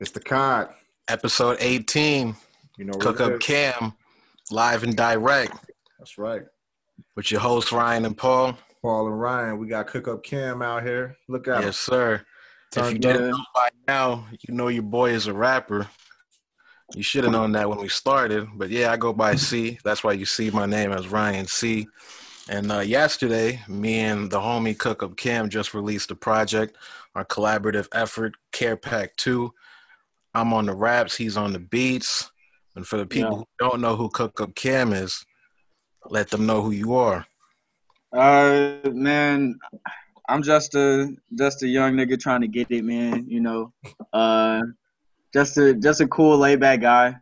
[0.00, 0.68] The cod.
[1.08, 2.34] Episode 18.
[2.76, 3.40] You know, Cook Up.
[3.40, 3.92] Cam,
[4.50, 5.52] live and direct
[5.98, 6.42] That's right.
[7.16, 8.56] with your hosts Ryan and Paul.
[8.80, 11.16] Paul and Ryan, we got Cook Up Cam out here.
[11.26, 11.64] Look out.
[11.64, 12.24] Yes, sir.
[12.76, 15.88] If you didn't know by now, you know your boy is a rapper.
[16.94, 19.78] You should have known that when we started, but yeah, I go by C.
[19.84, 21.88] That's why you see my name as Ryan C.
[22.48, 26.76] And uh, yesterday, me and the homie Cook Up Cam just released a project,
[27.16, 29.52] our collaborative effort, Care Pack 2.
[30.34, 32.30] I'm on the raps, he's on the beats.
[32.76, 33.36] And for the people Yeah.
[33.38, 35.24] who don't know who Cook Up Cam is,
[36.10, 37.26] let them know who you are.
[38.12, 39.58] Uh, man,
[40.28, 43.26] I'm just a just a young nigga trying to get it, man.
[43.28, 43.72] You know,
[44.12, 44.62] uh,
[45.34, 47.16] just a just a cool laid back guy.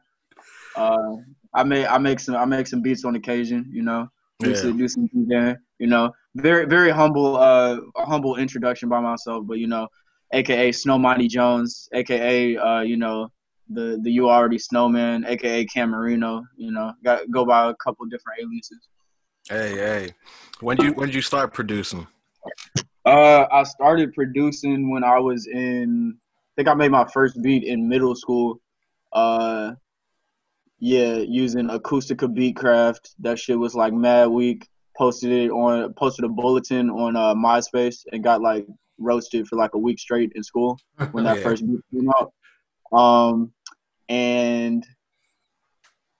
[0.76, 1.14] Uh,
[1.54, 3.68] I make I make some I make some beats on occasion.
[3.72, 4.08] You know,
[4.40, 4.56] do Yeah.
[4.56, 5.62] some do some there.
[5.78, 9.88] You know, very very humble uh humble introduction by myself, but you know,
[10.32, 13.30] AKA Snow Monty Jones, AKA uh you know
[13.68, 16.44] the the you already snowman, AKA Camarino.
[16.56, 18.88] You know, got go by a couple different aliases.
[19.48, 20.14] Hey, hey.
[20.60, 22.06] When you when did you start producing?
[23.04, 26.16] Uh, I started producing when I was in.
[26.16, 28.60] I think I made my first beat in middle school.
[29.12, 29.72] Uh,
[30.78, 33.14] yeah, using Acoustica Beatcraft.
[33.20, 34.68] That shit was like mad weak.
[34.96, 38.66] Posted it on, posted a bulletin on uh, MySpace and got like
[38.98, 40.78] roasted for like a week straight in school
[41.12, 41.42] when that Yeah.
[41.42, 42.32] first beat came out.
[42.96, 43.52] Um,
[44.08, 44.86] and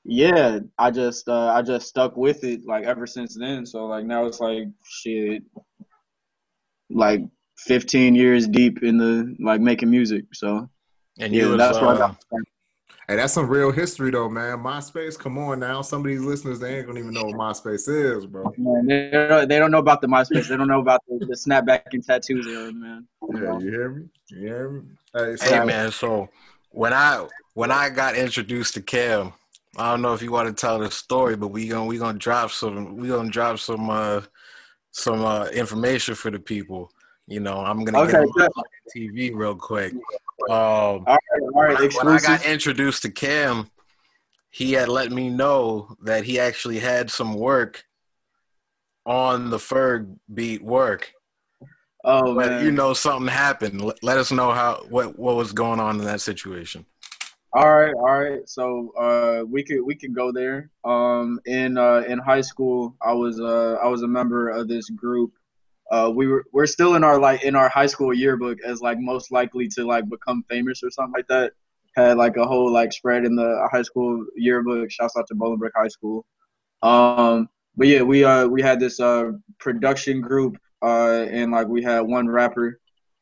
[0.05, 3.67] yeah, I just uh, I just stuck with it like ever since then.
[3.67, 5.43] So like now it's like shit,
[6.91, 7.23] like
[7.59, 10.25] 15 years deep in the like making music.
[10.33, 10.69] So
[11.19, 12.17] And yeah, you was, that's where I uh, got.
[13.07, 13.19] Started.
[13.19, 14.59] Hey, that's some real history though, man.
[14.59, 15.83] MySpace, come on now.
[15.83, 18.53] Some of these listeners, they ain't gonna even know what MySpace is, bro.
[18.59, 20.49] Man, they, don't, they don't know about the MySpace.
[20.49, 23.07] They don't know about the, the snapback and tattoos era, man.
[23.33, 24.09] Yeah, you hear me?
[24.31, 24.83] You hear me?
[25.15, 26.29] Hey, so, Hey man, so
[26.71, 29.33] when I when I got introduced to Cam,
[29.79, 32.19] I don't know if you want to tell the story, but we gonna we gonna
[32.19, 34.23] drop some we gonna drop some uh
[34.91, 36.91] some uh information for the people.
[37.27, 38.50] You know, I'm gonna Okay, get on good.
[38.94, 39.94] TV real quick.
[40.49, 41.19] Um, All
[41.55, 43.71] right, all when, I, got introduced to Cam,
[44.51, 47.84] he had let me know that he actually had some work
[49.05, 51.12] on the Ferg beat work.
[52.05, 53.81] Oh But man, you know something happened.
[53.83, 56.87] Let, let us know how what what was going on in that situation.
[57.53, 58.49] All right, all right.
[58.49, 60.71] So uh, we could we could go there.
[60.85, 64.91] Um, in uh, in high school, I was uh, I was a member of this
[64.91, 65.33] group.
[65.91, 68.99] Uh, we were we're still in our like in our high school yearbook as like
[68.99, 71.53] most likely to like become famous or something like that.
[71.97, 74.91] Had like a whole like spread in the high school yearbook.
[74.91, 76.27] Shouts out to Bolingbrook High School.
[76.83, 81.83] Um, but yeah, we uh we had this uh production group uh and like we
[81.83, 82.81] had one rapper,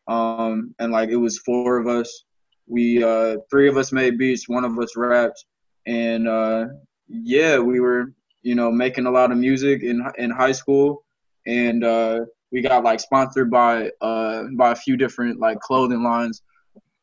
[0.09, 2.25] um and like it was four of us
[2.67, 5.45] we uh three of us made beats one of us rapped
[5.87, 6.67] and uh
[7.09, 11.05] yeah we were you know making a lot of music in in high school
[11.47, 12.21] and uh
[12.54, 16.41] we got like sponsored by uh by a few different like clothing lines.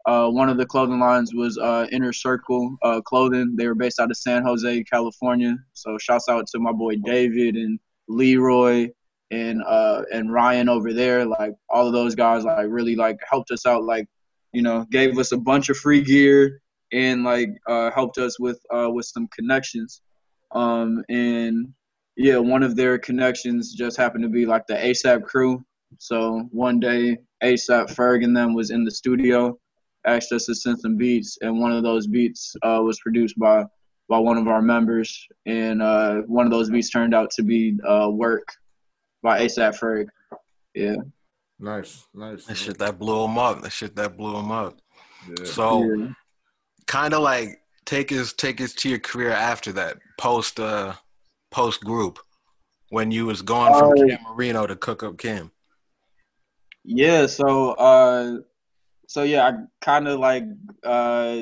[0.05, 3.55] Uh one of the clothing lines was uh inner circle uh clothing.
[3.57, 5.57] They were based out of san jose california.
[5.73, 8.89] So shouts out to my boy david and leroy
[9.29, 11.25] and uh and ryan over there.
[11.25, 14.07] Like all of those guys like really like helped us out like
[14.53, 18.59] you know, gave us a bunch of free gear and like uh, helped us with
[18.73, 20.01] uh, with some connections.
[20.51, 21.73] Um, and
[22.15, 25.63] yeah, one of their connections just happened to be like the ASAP crew.
[25.97, 29.57] So one day, ASAP Ferg and them was in the studio,
[30.05, 33.65] asked us to send some beats, and one of those beats uh, was produced by
[34.09, 37.77] by one of our members, and uh, one of those beats turned out to be
[37.87, 38.47] uh, "Work"
[39.23, 40.07] by ASAP Ferg.
[40.73, 40.95] Yeah.
[41.59, 42.45] nice, nice.
[42.45, 43.61] That shit that blew him up.
[43.61, 44.79] That shit that blew him up.
[45.27, 45.45] Yeah.
[45.45, 46.07] So yeah.
[46.87, 50.93] kind of like take us take us to your career after that post uh
[51.51, 52.19] post group
[52.89, 55.51] when you was going from Uh, Cam Marino to Cook Up Cam?
[56.83, 58.37] Yeah, so uh
[59.07, 60.45] so yeah, I kind of like
[60.83, 61.41] uh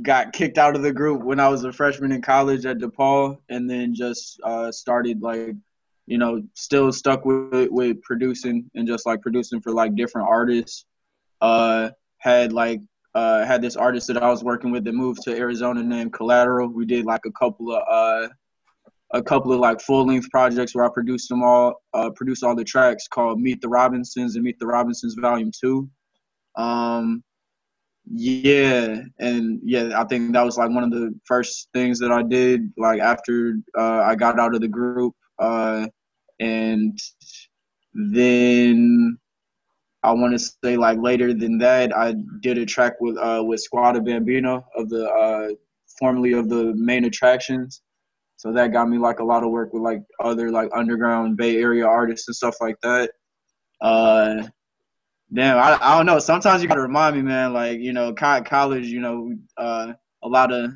[0.00, 3.38] got kicked out of the group when I was a freshman in college at DePaul
[3.48, 5.54] and then just uh started like
[6.06, 10.84] you know, still stuck with with producing and just like producing for like different artists.
[11.40, 12.80] Uh had like
[13.14, 16.68] uh had this artist that I was working with that moved to Arizona named Collateral.
[16.68, 18.28] We did like a couple of uh
[19.14, 22.54] a couple of like full length projects where I produced them all, uh, produced all
[22.54, 25.88] the tracks called Meet the Robinsons and Meet the Robinsons Volume Two.
[26.56, 27.22] Um,
[28.10, 32.22] yeah, and yeah, I think that was like one of the first things that I
[32.22, 35.14] did like after uh, I got out of the group.
[35.38, 35.86] Uh,
[36.40, 36.98] and
[37.94, 39.18] then
[40.02, 43.64] I want to say like later than that, I did a track with uh with
[43.64, 45.48] Squadda Bambino of the uh
[45.98, 47.80] formerly of the Main Attrakionz.
[48.42, 51.58] So that got me like a lot of work with like other like underground Bay
[51.58, 53.12] Area artists and stuff like that.
[53.80, 54.48] Uh,
[55.32, 56.18] damn, I, I don't know.
[56.18, 57.52] Sometimes you gotta remind me, man.
[57.52, 59.92] Like you know, college, you know, uh,
[60.24, 60.72] a lot of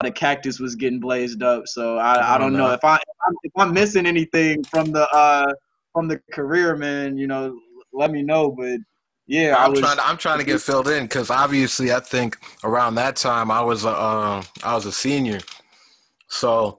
[0.00, 1.66] the cactus was getting blazed up.
[1.66, 3.00] So I, I don't know if I
[3.42, 5.52] if I'm missing anything from the uh
[5.92, 7.18] from the career, man.
[7.18, 7.58] You know,
[7.92, 8.52] let me know.
[8.52, 8.78] But
[9.26, 9.96] yeah, I'm was, trying.
[9.96, 13.60] To, I'm trying to get filled in because obviously I think around that time I
[13.60, 15.40] was a uh, I was a senior,
[16.28, 16.78] so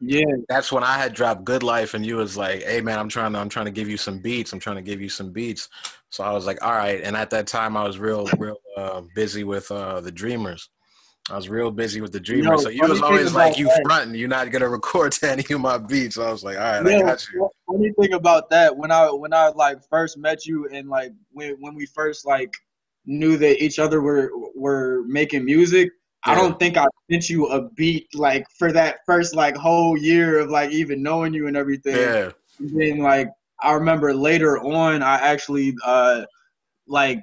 [0.00, 3.08] yeah, that's when I had dropped Good Life, and you was like, "Hey man, I'm
[3.08, 4.52] trying to I'm trying to give you some beats.
[4.52, 5.68] I'm trying to give you some beats."
[6.10, 9.02] So I was like, "All right." And at that time, I was real real uh,
[9.14, 10.68] busy with uh, the Dreamers.
[11.30, 12.62] I was real busy with the Dreamers.
[12.62, 14.14] So you was always like, "You fronting?
[14.14, 16.86] You're not gonna record to any of my beats." So I was like, "All right,
[16.86, 20.44] yeah, I got you." Funny thing about that, when I when I like first met
[20.44, 22.52] you, and like when when we first like
[23.06, 25.90] knew that each other were were making music
[26.26, 30.40] I don't think I sent you a beat like for that first like whole year
[30.40, 31.96] of like even knowing you and everything.
[31.96, 32.30] Yeah.
[32.58, 33.28] And then like
[33.62, 36.24] I remember later on I actually uh
[36.88, 37.22] like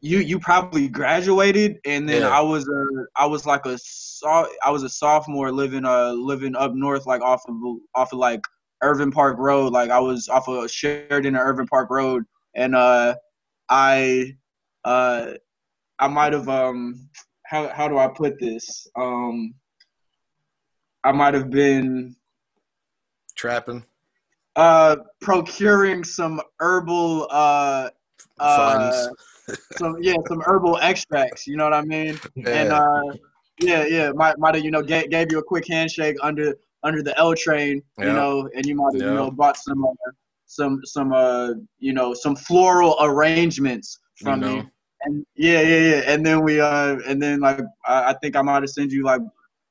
[0.00, 2.28] you you probably graduated and then yeah.
[2.28, 6.56] I was a I was like a so I was a sophomore living uh living
[6.56, 7.54] up north like off of
[7.94, 8.40] off of like
[8.82, 12.24] Irving Park Road like I was off of Sheridan or Irving Park Road
[12.54, 13.14] and uh
[13.68, 14.36] I
[14.84, 15.32] uh
[15.98, 17.08] I might have um
[17.48, 18.86] how how do I put this?
[18.96, 19.54] Um,
[21.04, 22.16] I might have been
[23.34, 23.84] trapping.
[24.56, 27.90] Uh, procuring some herbal uh,
[28.38, 29.08] uh,
[29.72, 31.46] some yeah, some herbal extracts.
[31.46, 32.18] You know what I mean?
[32.34, 32.48] Yeah.
[32.48, 33.16] And uh,
[33.60, 37.02] yeah, yeah, might might have you know gave, gave you a quick handshake under under
[37.02, 39.10] the L train, you know, and you might have yep.
[39.10, 40.10] you know bought some uh,
[40.46, 44.56] some some uh you know some floral arrangements from you know.
[44.62, 44.68] me
[45.02, 46.02] and yeah, yeah, yeah.
[46.06, 49.04] And then we uh, and then like I, I think I might have sent you
[49.04, 49.20] like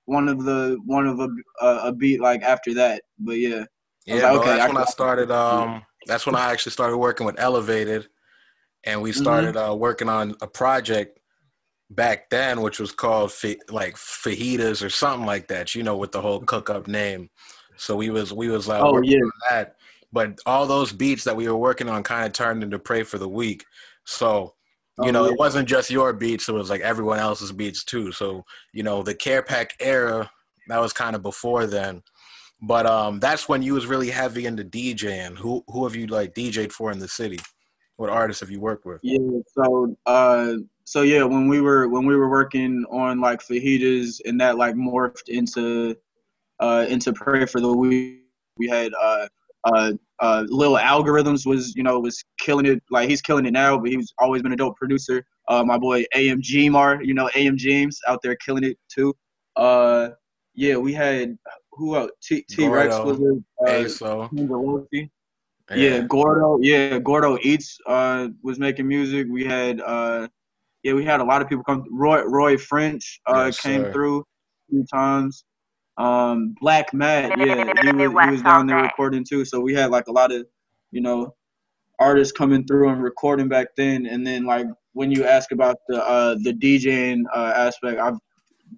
[0.06, 1.30] one of the one of a
[1.62, 3.04] a beat like after that.
[3.20, 3.66] But yeah.
[4.06, 5.32] Yeah, like, okay, that's I when I started.
[5.32, 8.08] Um, that's when I actually started working with Elevated,
[8.84, 9.72] and we started mm-hmm.
[9.72, 11.20] uh, working on a project
[11.90, 15.74] back then, which was called fa- like fajitas or something like that.
[15.74, 17.32] You know, with the whole cook up name.
[17.78, 19.18] So we was we was like uh, oh, yeah.
[19.18, 19.76] on that.
[20.14, 23.18] But all those beats that we were working on kind of turned into Pray for
[23.18, 23.66] the Week.
[24.06, 24.54] So
[25.04, 25.34] you know, oh, yeah.
[25.34, 28.12] it wasn't just your beats; it was like everyone else's beats too.
[28.12, 30.32] So, you know, the Care Pack era
[30.68, 32.02] that was kind of before then.
[32.62, 35.38] But um, that's when you was really heavy into DJing.
[35.38, 37.40] Who who have you like DJed for in the city?
[37.98, 39.00] What artists have you worked with?
[39.04, 39.20] Yeah,
[39.54, 40.54] so uh,
[40.86, 44.76] so yeah, when we were when we were working on like fajitas and that like
[44.76, 45.96] morphed into
[46.60, 48.22] uh into Pray for the Weak,
[48.58, 49.28] we had uh
[49.66, 52.82] uh, uh, Lil Algorithms was, you know, was killing it.
[52.90, 55.24] Like he's killing it now, but he's always been a dope producer.
[55.48, 59.14] Uh, my boy AMG Mar, you know, AM James out there killing it too.
[59.56, 60.10] Uh,
[60.54, 61.38] yeah, we had
[61.74, 62.12] who else?
[62.24, 63.44] T T Rex was it?
[63.68, 64.30] Uh, so.
[65.70, 65.76] Yeah.
[65.76, 66.60] yeah, Gordo.
[66.62, 69.28] Yeah, Gordo Eats uh, was making music.
[69.30, 70.28] We had uh,
[70.84, 71.86] yeah, we had a lot of people come.
[71.92, 73.92] Roy Roy French uh, yes, came sir.
[73.92, 74.24] through a
[74.70, 75.44] few times.
[75.98, 79.46] Um, Black Matt, yeah, he was, he was down there recording too.
[79.46, 80.46] So we had like a lot of,
[80.92, 81.36] you know,
[82.00, 84.06] artists coming through and recording back then.
[84.06, 88.18] And then like when you ask about the uh, the DJing uh, aspect, I've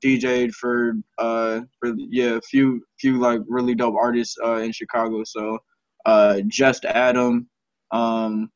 [0.03, 5.23] DJed for uh for yeah a few few like really dope artists uh in Chicago.
[5.25, 5.59] So
[6.05, 7.49] uh Just Adam,
[7.91, 8.49] um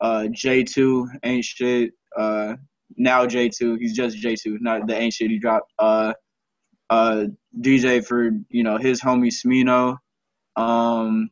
[0.00, 1.92] uh J2 ain't shit.
[2.18, 2.56] Uh
[2.96, 5.72] now J2, he's just J2, not the ain't shit he dropped.
[5.78, 6.12] Uh
[6.90, 7.24] uh,
[7.60, 9.98] DJ for you know his homie Smino.
[10.56, 11.30] Um,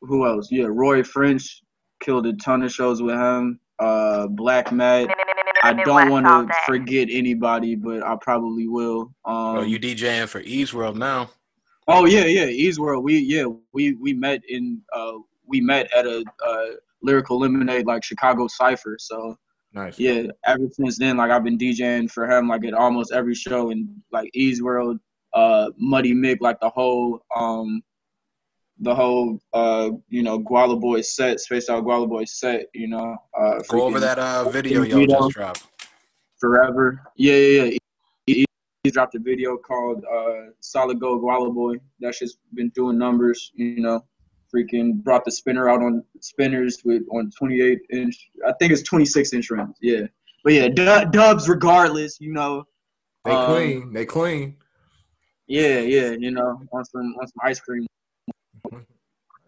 [0.00, 0.48] who else?
[0.50, 1.62] Yeah, Roy French
[2.00, 3.60] killed a ton of shows with him.
[3.78, 5.14] Uh, Black Matt.
[5.62, 9.12] I don't want to forget anybody, but I probably will.
[9.24, 11.30] Um, oh, you DJing for Ease World now?
[11.86, 13.04] Oh yeah, yeah, Ease World.
[13.04, 15.12] We yeah we we met in uh
[15.46, 16.66] we met at a uh,
[17.02, 18.96] lyrical lemonade like Chicago Cipher.
[18.98, 19.36] So
[19.72, 19.98] Nice.
[19.98, 23.70] Yeah, ever since then, like I've been DJing for him like at almost every show
[23.70, 24.98] in like Ease World,
[25.32, 27.82] uh, Muddy Mick, like the whole um,
[28.80, 33.16] the whole uh, you know, Guala Boy set, Space Out Guala Boy set, you know.
[33.38, 35.66] Uh, Go over that uh video y'all just dropped.
[36.40, 37.00] Forever.
[37.16, 37.78] Yeah, yeah, yeah.
[38.26, 38.46] He,
[38.82, 41.76] he dropped a video called uh Solid Gold Guala Boy.
[42.00, 44.04] That's just been doing numbers, you know
[44.54, 48.30] freaking brought the spinner out on spinners with on 28 inch.
[48.46, 49.76] I think it's 26 inch rims.
[49.80, 50.02] Yeah,
[50.44, 52.20] but yeah, dubs regardless.
[52.20, 52.64] You know,
[53.24, 53.92] they um, clean.
[53.92, 54.56] They clean.
[55.46, 56.10] Yeah, yeah.
[56.10, 57.86] You know, on some on some ice cream.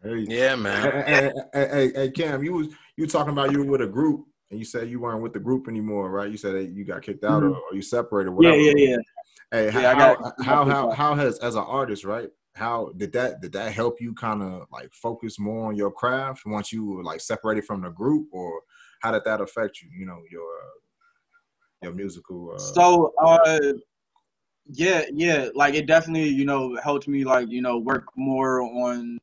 [0.02, 0.82] Hey, Yeah, man.
[0.82, 3.86] hey, hey, hey, hey, hey, Cam, you was you talking about you were with a
[3.86, 6.30] group, and you said you weren't with the group anymore, right?
[6.30, 8.32] You said that you got kicked out or, or you separated.
[8.32, 8.42] Mm-hmm.
[8.42, 8.96] Yeah, yeah, yeah.
[9.52, 12.28] Hey, Yeah, how, got- how how how has as an artist, right?
[12.54, 16.42] How did that did that help you kind of like focus more on your craft
[16.44, 18.60] once you were like separated from the group, or
[19.00, 19.88] how did that affect you?
[19.90, 20.48] You know your
[21.82, 22.52] your musical.
[22.54, 23.72] Uh, So, uh,
[24.66, 29.18] yeah, yeah, like it definitely, you know, helped me like, you know, work more on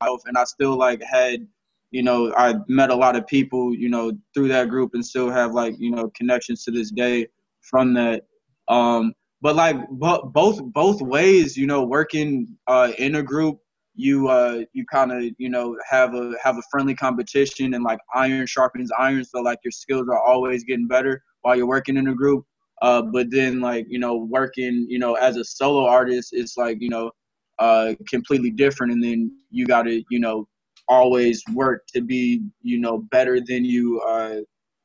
[0.00, 1.46] myself, and I still like had,
[1.90, 5.30] you know, I met a lot of people, you know, through that group, and still
[5.30, 7.26] have like, you know, connections to this day
[7.60, 8.24] from that.
[8.68, 13.58] Um, but like, but both both ways, you know, working uh, in a group,
[13.94, 18.00] you uh, you kind of, you know, have a have a friendly competition, and like
[18.14, 22.08] iron sharpens iron, so like your skills are always getting better while you're working in
[22.08, 22.44] a group.
[22.82, 26.78] Uh, but then like you know working you know as a solo artist, it's like
[26.80, 27.10] you know
[27.58, 30.46] uh, completely different, and then you got to you know
[30.88, 34.36] always work to be you know better than you uh,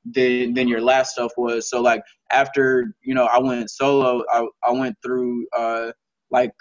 [0.05, 1.69] than than your last stuff was.
[1.69, 5.91] So like after you know I went solo, I I went through uh,
[6.31, 6.51] like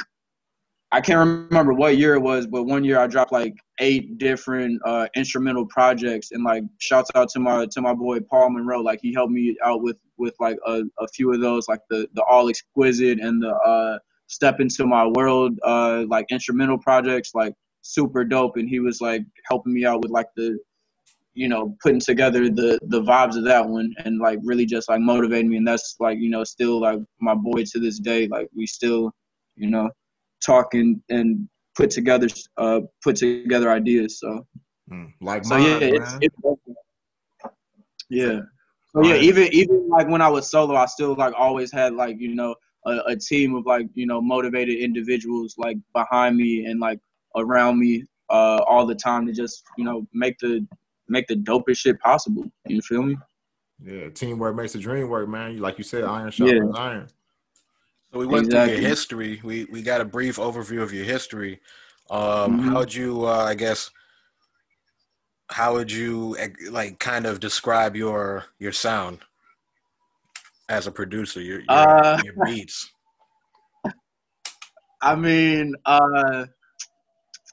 [0.95, 4.81] I can't remember what year it was, but one year I dropped like eight different
[4.85, 9.01] uh, instrumental projects, and like shouts out to my to my boy Paul Monroe, like
[9.01, 12.23] he helped me out with with like a, a few of those, like the the
[12.25, 18.23] All Exquisite and the uh, Step into My World, uh, like instrumental projects, like super
[18.23, 20.59] dope, and he was like helping me out with like the
[21.35, 25.01] you know putting together the the vibes of that one and like really just like
[25.01, 25.57] motivating me.
[25.57, 28.29] And that's like you know still like my boy to this day.
[28.29, 29.13] Like we still
[29.57, 29.91] you know
[30.45, 34.21] talking and put together uh put together ideas.
[34.21, 34.47] So
[34.91, 36.37] mm, like so mine, yeah it's, it's
[38.11, 38.41] yeah.
[38.95, 42.17] So yeah even even like when i was solo i still like always had like
[42.19, 46.79] you know a, a team of like you know motivated individuals like behind me and
[46.79, 46.99] like
[47.37, 50.67] around me uh all the time to just you know make the
[51.13, 53.17] make the dopest shit possible you feel me
[53.85, 55.59] yeah, teamwork makes the dream work, man.
[55.59, 57.09] Like you said, iron sharpens iron.
[58.13, 58.81] So we went through Exactly.
[58.81, 59.41] your history.
[59.43, 61.61] We we got a brief overview of your history.
[62.11, 62.61] Um, Mhm.
[62.61, 63.91] How would you, uh, I guess,
[65.49, 66.37] how would you
[66.71, 69.21] like kind of describe your your sound
[70.69, 71.41] as a producer?
[71.41, 72.93] Your your, Uh, your beats.
[75.03, 76.47] I mean, uh,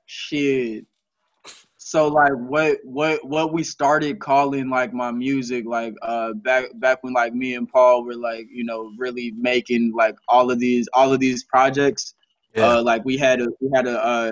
[0.05, 0.85] shit.
[1.89, 7.03] So like, what what what we started calling like my music, like uh, back back
[7.03, 10.87] when like me and Paul were like, you know, really making like all of these
[10.93, 12.13] all of these projects.
[12.55, 12.67] Yeah.
[12.67, 14.31] Uh, like we had a we had a uh,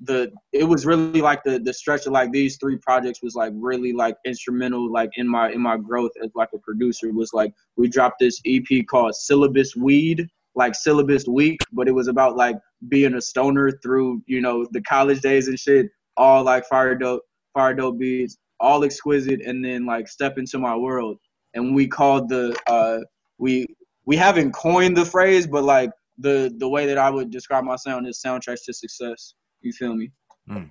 [0.00, 3.54] the it was really like the the stretch of like these three projects was like
[3.56, 7.54] really like instrumental like in my in my growth as like a producer was like
[7.78, 12.56] we dropped this EP called Syllabus Weed like syllabus week, but it was about like
[12.88, 15.86] being a stoner through you know the college days and shit.
[16.20, 17.22] All like fire dope,
[17.54, 21.16] fire dope beats, all exquisite, and then like step into my world.
[21.54, 22.98] And we called the uh
[23.38, 23.66] we
[24.04, 27.76] we haven't coined the phrase, but like the the way that I would describe my
[27.76, 29.34] sound is soundtracks to success.
[29.62, 30.10] You feel me?
[30.48, 30.70] Mm.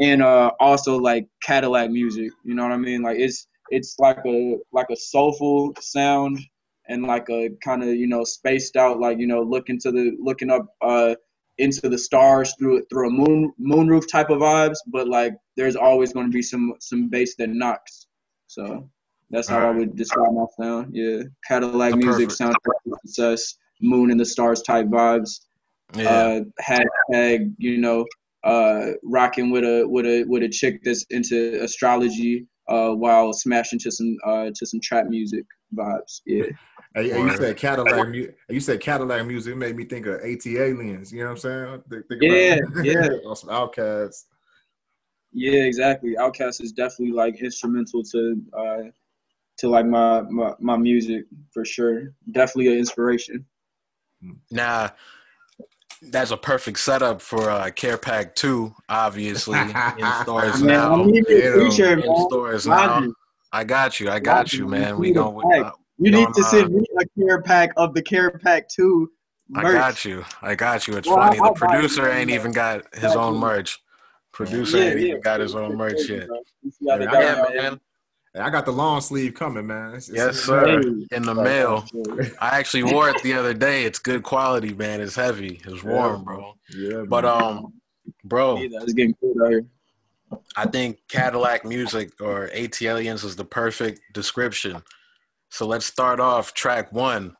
[0.00, 2.30] And uh also like Cadillac music.
[2.44, 3.02] You know what I mean?
[3.02, 6.40] Like it's it's like a like a soulful sound
[6.88, 10.16] and like a kind of you know spaced out like you know looking to the
[10.20, 11.14] looking up uh
[11.58, 16.12] into the stars through through a moon moonroof type of vibes but like there's always
[16.12, 18.06] going to be some some bass that knocks.
[18.46, 18.88] So
[19.30, 21.22] that's how i would describe my sound yeah.
[21.46, 22.40] Cadillac That's music perfect.
[22.56, 25.40] soundtrack success moon and the stars type vibes.
[25.94, 26.10] Yeah.
[26.10, 28.06] uh hashtag you know
[28.44, 33.78] uh rocking with a with a with a chick that's into astrology uh while smashing
[33.80, 36.46] to some uh to some trap music vibes yeah
[37.02, 38.08] Hey, hey, you said Cadillac.
[38.08, 41.12] mu- You said Cadillac music made me think of ATLiens.
[41.12, 41.82] You know what I'm saying?
[41.90, 43.08] Think- think Yeah, about- yeah.
[43.24, 44.26] or some Outkasts.
[45.32, 46.14] Yeah, exactly.
[46.18, 48.82] Outkast is definitely like instrumental to uh
[49.58, 52.14] to like my my, my music for sure.
[52.32, 53.44] Definitely an inspiration.
[54.50, 54.90] Now,
[56.02, 58.74] that's a perfect setup for uh, Care Pack Two.
[58.88, 59.74] Obviously, in
[60.22, 61.02] stores Man, now.
[61.02, 62.26] I need Yeah, a t-shirt, In man.
[62.28, 63.06] stores now.
[63.52, 64.10] I got you.
[64.10, 64.98] I got you, man.
[64.98, 65.48] We need a going.
[65.50, 65.66] pack.
[65.66, 66.46] Uh, You No, need to no.
[66.48, 69.10] send me a care pack of the care pack two
[69.54, 70.24] I got you.
[70.42, 70.96] I got you.
[70.98, 71.38] It's Well, funny.
[71.38, 72.36] The I'll buy producer man, ain't yeah.
[72.36, 73.38] even got his own Exactly.
[73.38, 73.78] merch.
[74.30, 75.06] Producer Yeah, ain't yeah.
[75.06, 76.28] even got his own merch yet.
[76.62, 77.80] You see how they Yeah, got Yeah, man.
[78.38, 79.88] I got the long sleeve coming, man.
[79.94, 80.82] It's- it's- Yes, it's- sir.
[80.82, 81.16] Hey.
[81.16, 81.86] In the mail.
[82.40, 83.84] I actually wore it the other day.
[83.84, 85.00] It's good quality, man.
[85.00, 85.62] It's heavy.
[85.64, 86.52] It's warm, bro.
[86.68, 87.42] Yeah, But man.
[87.42, 87.72] um,
[88.24, 88.82] bro, Need that.
[88.82, 89.64] It's getting cold out here.
[90.56, 94.82] I think Cadillac music or ATLiens is the perfect description.
[95.50, 97.34] So let's start off track one.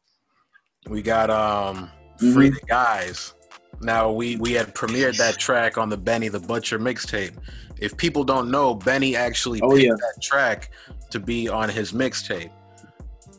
[0.89, 3.35] We got um Free the Guys.
[3.81, 7.37] Now we we had premiered that track on the Benny the Butcher mixtape.
[7.81, 9.93] if people don't know, Benny actually Oh, picked yeah.
[9.93, 10.71] that track
[11.11, 12.51] to be on his mixtape.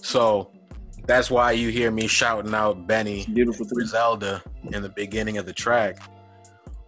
[0.02, 0.52] So
[1.06, 3.66] that's why you hear me shouting out Benny Beautiful.
[3.66, 5.98] Griselda in the beginning of the track.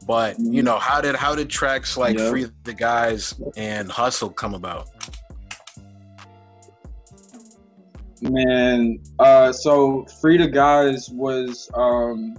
[0.07, 2.29] But you know, how did how did tracks like Yeah.
[2.29, 4.87] Free the Guys and Hustle come about?
[8.21, 12.37] Man, uh, so Free the Guys was, um,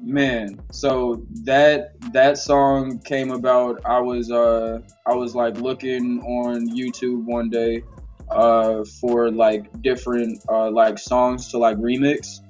[0.00, 3.80] man, so that that song came about.
[3.84, 7.84] I was, uh, I was like looking on YouTube one day,
[8.32, 12.40] uh, for like different, uh, like songs to like remix.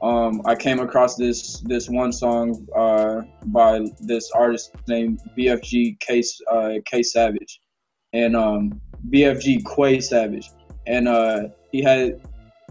[0.00, 6.40] Um, I came across this this one song, uh, by this artist named BFG Case,
[6.48, 7.60] uh, K Savage,
[8.12, 8.80] and um.
[9.08, 10.50] BFG Quay Savage,
[10.86, 12.20] and uh, he had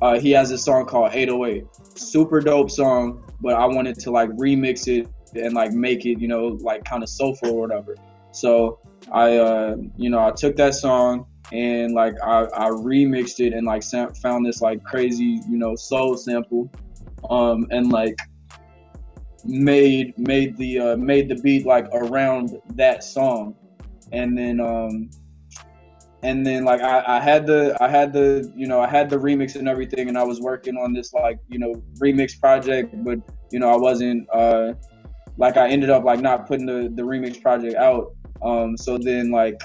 [0.01, 1.65] uh, he has a song called 808.
[1.95, 6.27] Super dope song, but I wanted to like remix it and like make it, you
[6.27, 7.95] know, like kind of soulful or whatever.
[8.31, 8.79] So
[9.11, 13.65] I, uh, you know, I took that song and like I, I remixed it and
[13.65, 16.71] like sam- found this like crazy, you know, soul sample,
[17.29, 18.15] um, and like
[19.45, 23.55] made made the uh, made the beat like around that song,
[24.11, 25.09] and then um,
[26.21, 29.17] and then like I, I had the I had the you know I had the
[29.17, 33.19] remix and everything and I was working on this like you know remix project but
[33.51, 34.73] you know I wasn't uh
[35.37, 38.13] like I ended up like not putting the the remix project out.
[38.41, 39.59] Um so then like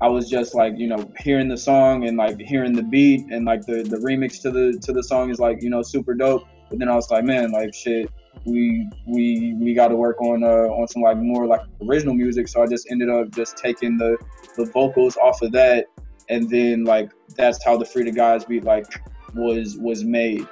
[0.00, 3.46] I was just like you know hearing the song and like hearing the beat and
[3.46, 6.46] like the the remix to the to the song is like you know super dope.
[6.68, 8.10] But then I was like man like shit
[8.44, 12.48] we we we got to work on uh on some like more like original music.
[12.48, 14.16] So I just ended up just taking the
[14.56, 15.86] the vocals off of that.
[16.28, 18.86] And then like that's how the free guys beat like
[19.34, 20.46] was was made.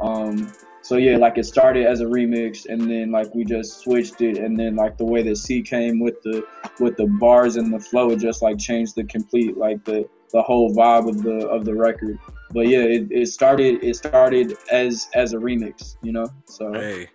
[0.00, 4.20] Um so yeah like it started as a remix and then like we just switched
[4.22, 4.38] it.
[4.38, 6.44] And then like the way the c came with the
[6.80, 10.42] with the bars and the flow it just like changed the complete like the the
[10.42, 12.18] whole vibe of the of the record.
[12.52, 16.26] But yeah it, it started it started as as a remix you know?
[16.46, 17.08] So Hey,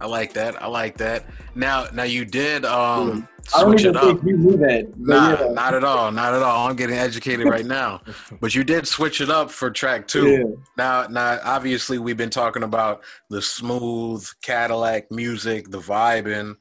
[0.00, 0.60] I like that.
[0.62, 1.24] I like that.
[1.54, 4.04] Now, now you did um i don't switch even it up.
[4.04, 5.52] think you knew that Nah, yeah.
[5.52, 6.12] not at all.
[6.12, 6.68] Not at all.
[6.68, 8.00] I'm getting educated right now.
[8.40, 10.28] But you did switch it up for track two.
[10.30, 10.44] yeah.
[10.76, 16.56] Now, now, obviously, we've been talking about the smooth Cadillac music, the vibing.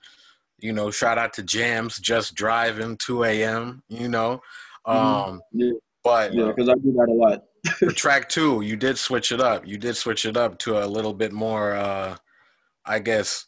[0.59, 3.83] You know, shout out to Jams, just driving 2 a.m.
[3.89, 4.41] You know,
[4.85, 5.39] um, Mhm.
[5.51, 5.71] Yeah.
[6.03, 7.43] but yeah because i do that a lot
[7.77, 9.67] for track two, you did switch it up.
[9.67, 12.15] You did switch it up to a little bit more, uh,
[12.87, 13.45] I guess,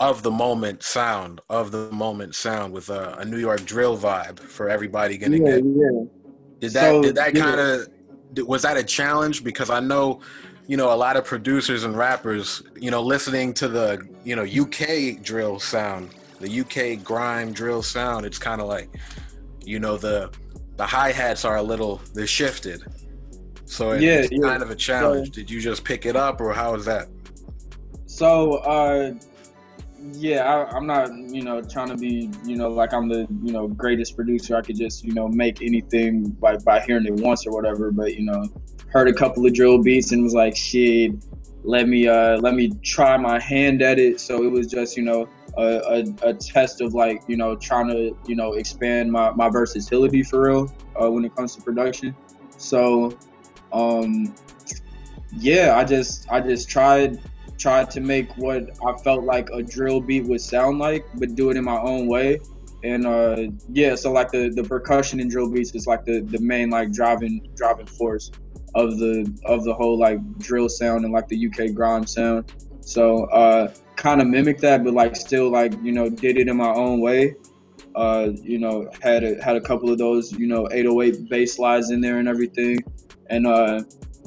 [0.00, 4.38] of the moment sound, of the moment sound with a, a New York drill vibe
[4.38, 5.64] for everybody gonna yeah get.
[5.64, 6.04] yeah
[6.60, 7.42] Did that So, did that yeah.
[7.42, 7.88] kind of
[8.48, 9.42] was that a challenge?
[9.44, 10.20] Because I know,
[10.66, 14.44] you know, a lot of producers and rappers, you know, listening to the you know
[14.44, 18.90] UK drill sound, the UK grime drill sound, it's kind of like,
[19.64, 20.30] you know, the
[20.76, 22.82] the hi hats are a little they're shifted,
[23.64, 24.38] so it- Yeah, it's yeah.
[24.40, 25.30] kind of a challenge.
[25.30, 27.08] Did you just pick it up, or how is that?
[28.18, 29.12] So, uh,
[30.10, 33.52] yeah, I, I'm not, you know, trying to be, you know, like I'm the, you
[33.52, 34.56] know, greatest producer.
[34.56, 37.92] I could just, you know, make anything like by hearing it once or whatever.
[37.92, 38.42] But you know,
[38.88, 41.12] heard a couple of drill beats and was like, shit,
[41.62, 44.18] let me, uh, let me try my hand at it.
[44.18, 47.86] So it was just, you know, a, a, a test of like, you know, trying
[47.86, 52.16] to, you know, expand my, my versatility for real uh, when it comes to production.
[52.56, 53.16] So,
[53.72, 54.34] um,
[55.36, 57.20] yeah, I just, I just tried
[57.58, 61.50] tried to make what I felt like a drill beat would sound like, but do
[61.50, 62.40] it in my own way.
[62.84, 66.38] And uh, yeah, so like the, the percussion in drill beats is like the, the
[66.38, 68.30] main like driving driving force
[68.74, 72.52] of the of the whole like drill sound and like the UK grime sound.
[72.80, 76.56] So uh, kind of mimic that, but like still like you know did it in
[76.56, 77.34] my own way.
[77.96, 81.90] Uh, you know had a, had a couple of those you know 808 bass slides
[81.90, 82.78] in there and everything,
[83.28, 83.80] and uh,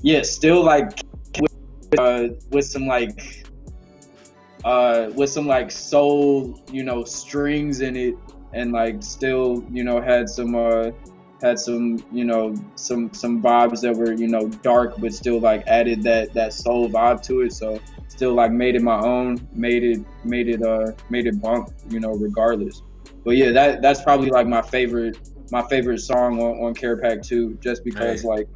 [0.04, 1.00] yeah, still like
[1.97, 3.45] uh, with some like
[4.63, 8.15] uh, with some like soul, you know, strings in it,
[8.54, 10.91] and like still, you know, had some uh,
[11.41, 15.63] had some, you know, some some vibes that were, you know, dark, but still like
[15.67, 17.54] added that that soul vibe to it.
[17.54, 21.69] So still like made it my own, made it made it uh made it bump,
[21.89, 22.82] you know, regardless.
[23.23, 25.17] But yeah, that that's probably like my favorite
[25.51, 28.27] my favorite song on, on Care Pack 2, just because Hey.
[28.27, 28.47] like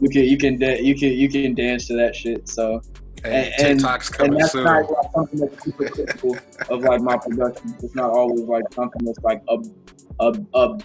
[0.00, 2.48] you can you can da- you can you can dance to that shit.
[2.48, 2.82] So
[3.22, 4.64] Hey, And- TikTok's and that's soon.
[4.64, 6.38] not like something that's super critical
[6.70, 7.74] of like my production.
[7.82, 9.58] It's not always like something that's like a
[10.20, 10.78] a a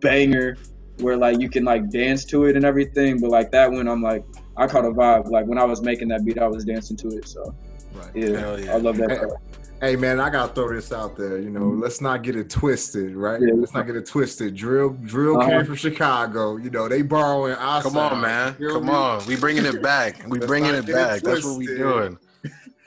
[0.00, 0.56] banger
[0.98, 3.20] where like you can like dance to it and everything.
[3.20, 4.24] But like that one, I'm like
[4.56, 5.30] I caught a vibe.
[5.30, 7.28] Like when I was making that beat, I was dancing to it.
[7.28, 7.54] So
[7.94, 8.10] Right.
[8.16, 8.74] yeah, yeah.
[8.74, 9.36] I love that.
[9.80, 11.38] Hey, man, I gotta throw this out there.
[11.38, 13.40] You know, let's not get it twisted, right?
[13.40, 13.54] Yeah.
[13.54, 14.56] Let's not get it twisted.
[14.56, 15.48] Drill, drill Uh-huh.
[15.48, 16.56] came from Chicago.
[16.56, 18.56] You know, they borrowing our Come on, man.
[18.58, 18.92] you Come me?
[18.92, 19.24] on.
[19.26, 20.24] We bringing it back.
[20.26, 21.22] We bringing it get it back.
[21.22, 22.18] That's what we doing.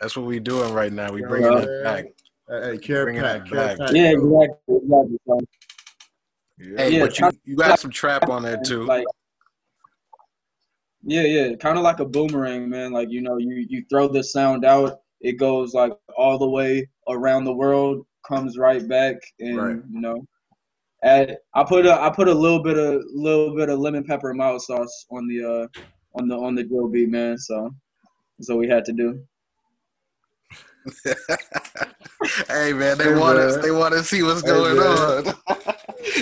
[0.01, 1.13] That's what we doing right now.
[1.13, 1.59] We bringing Yeah.
[1.59, 2.05] it back.
[2.49, 3.77] Hey, hey, care Bringing pack, it care back.
[3.77, 3.91] pack.
[3.93, 5.17] Yeah, exactly, exactly.
[6.57, 6.77] Yeah.
[6.77, 8.83] Hey, Yeah, but you, you got some trap on there too.
[8.83, 9.05] Like,
[11.03, 12.91] yeah, yeah, kind of like a boomerang, man.
[12.91, 16.87] Like you know, you you throw the sound out, it goes like all the way
[17.07, 19.77] around the world, comes right back, and Right.
[19.91, 20.25] you know,
[21.03, 24.29] add, I put a I put a little bit of little bit of lemon pepper
[24.29, 25.67] and mild sauce on the uh
[26.19, 27.37] on the on the grill beat, man.
[27.37, 27.69] So
[28.37, 29.23] that's what we had to do.
[32.47, 33.57] hey man, they Hey, want us.
[33.57, 35.25] They want to see what's Hey, going on.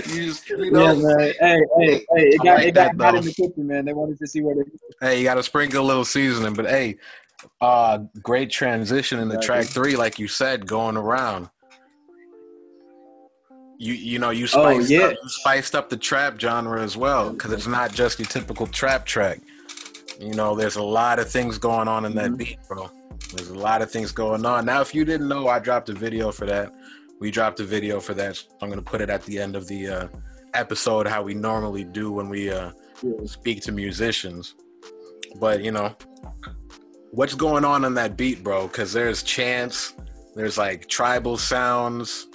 [0.05, 1.33] you just, you know, Yeah, man.
[1.39, 2.23] Hey, hey, hey!
[2.27, 3.85] It got like it got hot in the kitchen, man.
[3.85, 4.67] They wanted to see what it.
[4.99, 6.53] hey, you got to sprinkle a little seasoning.
[6.53, 6.97] But hey,
[7.61, 11.49] uh, great transition in the track three, like you said, going around.
[13.77, 15.05] You you know you Oh, spiced yeah.
[15.05, 18.67] up, you spiced up the trap genre as well because it's not just your typical
[18.67, 19.39] trap track.
[20.19, 22.37] You know, there's a lot of things going on in that Mhm.
[22.37, 22.89] beat, bro.
[23.33, 24.65] There's a lot of things going on.
[24.65, 26.73] Now, if you didn't know, I dropped a video for that.
[27.21, 28.35] We dropped a video for that.
[28.35, 30.07] So I'm gonna put it at the end of the uh,
[30.53, 32.71] episode, how we normally do when we uh,
[33.01, 33.11] Yeah.
[33.27, 34.55] speak to musicians.
[35.39, 35.95] But you know,
[37.11, 38.67] what's going on on that beat, bro?
[38.67, 39.93] Because there's chants,
[40.35, 42.27] there's like tribal sounds.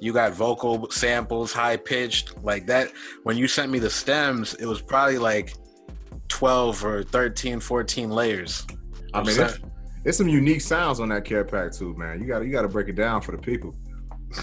[0.00, 2.90] You got vocal samples, high pitched, like that.
[3.22, 5.54] When you sent me the stems, it was probably like
[6.28, 8.66] 12 or 13, 14 layers.
[9.14, 9.58] I mean, sa- it's,
[10.04, 12.20] it's some unique sounds on that care pack too, man.
[12.20, 13.76] You got to you got to break it down for the people.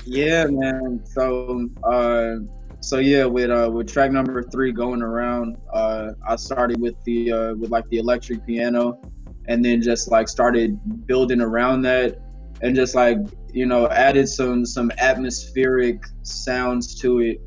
[0.06, 1.02] Yeah, man.
[1.06, 2.36] So, uh,
[2.82, 7.32] so yeah, with uh, with track number three going around, uh, I started with the
[7.32, 9.00] uh, with like the electric piano,
[9.50, 12.18] and then just like started building around that,
[12.62, 13.18] and just like
[13.52, 17.42] you know added some some atmospheric sounds to it,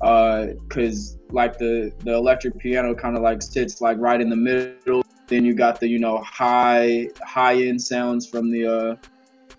[0.00, 5.04] because like the the electric piano kind of like sits like right in the middle.
[5.26, 8.96] Then you got the you know high high end sounds from the uh,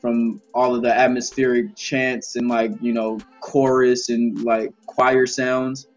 [0.01, 5.87] from all of the atmospheric chants and like you know chorus and like choir sounds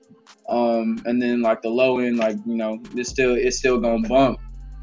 [0.48, 4.09] um and then like the low end like you know it's still it's still gonna
[4.09, 4.40] bump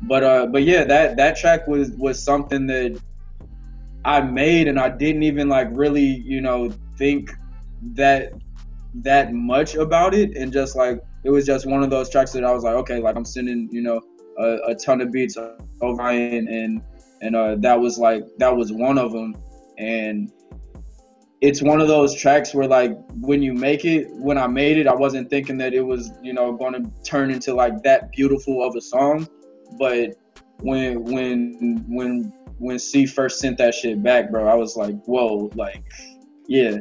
[0.07, 2.99] but uh but yeah that that track was was something that
[4.03, 7.31] i made and i didn't even like really you know think
[7.93, 8.31] that
[9.03, 10.35] that much about it.
[10.37, 12.99] And just like it was just one of those tracks that i was like okay
[12.99, 13.99] like i'm sending you know
[14.37, 15.37] a, a ton of beats
[15.81, 16.81] over and and
[17.21, 19.35] and uh, that was like that was one of them
[19.77, 20.31] and
[21.41, 24.87] it's one of those tracks where like when you make it when i made it
[24.87, 28.63] i wasn't thinking that it was you know going to turn into like that beautiful
[28.63, 29.27] of a song
[29.77, 30.15] but
[30.59, 35.49] when when when when c first sent that shit back bro i was like whoa
[35.55, 35.83] like
[36.47, 36.77] yeah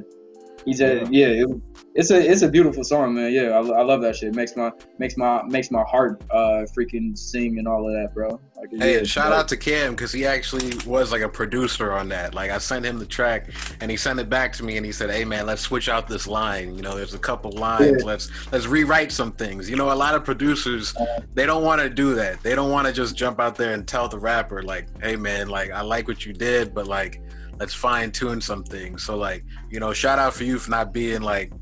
[0.64, 1.48] he said yeah, it,
[1.94, 4.72] it's a it's a beautiful song man yeah I, I love that shit makes my
[4.98, 8.98] makes my makes my heart uh freaking sing and all of that bro like Hey,
[8.98, 9.40] yeah, shout dope.
[9.40, 12.34] out to Cam because he actually was like a producer on that.
[12.34, 13.50] Like I sent him the track
[13.80, 16.08] and he sent it back to me and he said, "Hey man, let's switch out
[16.08, 16.74] this line.
[16.74, 17.96] You know, there's a couple lines.
[17.98, 18.06] Yeah.
[18.06, 20.94] Let's let's rewrite some things." You know, a lot of producers
[21.34, 22.42] they don't want to do that.
[22.42, 25.48] They don't want to just jump out there and tell the rapper like, "Hey man,
[25.48, 27.20] like I like what you did, but like
[27.58, 30.92] let's fine tune some things." So like, you know, shout out for you for not
[30.92, 31.52] being like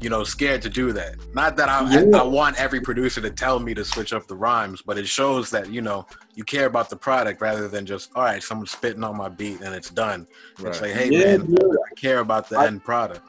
[0.00, 1.14] you know, scared to do that.
[1.34, 2.16] Not that I, Yeah.
[2.16, 5.06] I, I want every producer to tell me to switch up the rhymes, but it
[5.06, 8.70] shows that you know you care about the product rather than just all right, someone's
[8.70, 10.26] spitting on my beat and it's done.
[10.60, 11.58] It's like, hey yeah, man, yeah.
[11.66, 13.26] I care about the I- end product.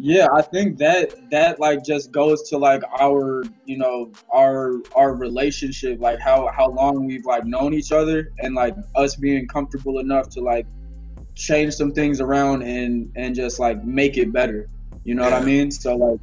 [0.00, 5.14] Yeah, I think that that like just goes to like our you know our our
[5.14, 9.98] relationship, like how how long we've like known each other, and like us being comfortable
[9.98, 10.66] enough to like
[11.38, 14.68] change some things around and and just like make it better.
[15.04, 15.70] You know what I mean?
[15.72, 16.20] So like,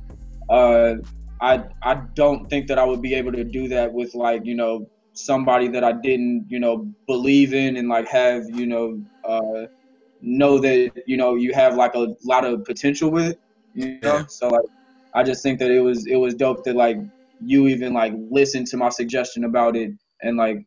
[0.50, 0.96] uh,
[1.42, 4.56] I I don't think that I would be able to do that with like you
[4.56, 9.66] know somebody that I didn't you know believe in and like have you know uh
[10.22, 13.38] know that you know you have like a lot of potential with
[13.74, 14.26] you know Yeah.
[14.28, 14.66] so like
[15.16, 16.98] i just think that it was it was dope that like
[17.40, 20.58] you even like listened to my suggestion about it and like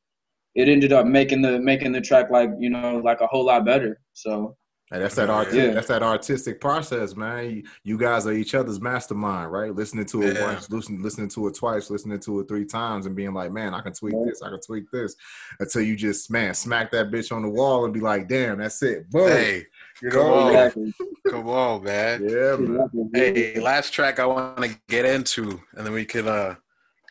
[0.55, 3.65] it ended up making the making the track like you know like a whole lot
[3.65, 4.57] better so
[4.91, 5.35] Hey, that's that Yeah.
[5.35, 5.53] art.
[5.53, 5.75] Yeah.
[5.75, 7.51] That's that artistic process, man.
[7.51, 9.75] You, you guys are each other's mastermind, right?
[9.75, 10.45] Listening to it Yeah.
[10.47, 13.75] once, listening, listening to it twice, listening to it three times, and being like, "Man,
[13.75, 14.25] I can tweak Yeah.
[14.25, 14.41] this.
[14.41, 15.15] I can tweak this,"
[15.61, 18.83] until you just, man, smack that bitch on the wall and be like, "Damn, that's
[18.83, 19.29] it." Boom.
[19.29, 19.67] Hey,
[20.01, 20.35] you come know?
[20.35, 20.55] on.
[20.55, 20.95] exactly
[21.29, 22.27] come on, man.
[22.27, 23.11] Yeah, man.
[23.13, 26.55] Hey, last track I want to get into, and then we can uh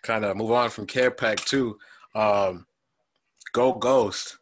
[0.02, 1.78] kind of move on from Care Pack too.
[2.16, 2.66] Um,
[3.54, 4.40] Go Ghost.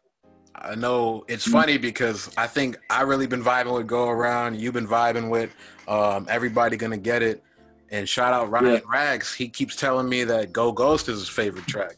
[0.58, 4.58] I know it's funny because I think I really been vibing with Go Around.
[4.58, 5.54] You've been vibing with
[5.86, 7.42] um, Everybody Gonna Get It.
[7.90, 8.80] And shout out Ryan yeah.
[8.88, 9.32] Rags.
[9.32, 11.96] He keeps telling me that Go Ghost is his favorite track.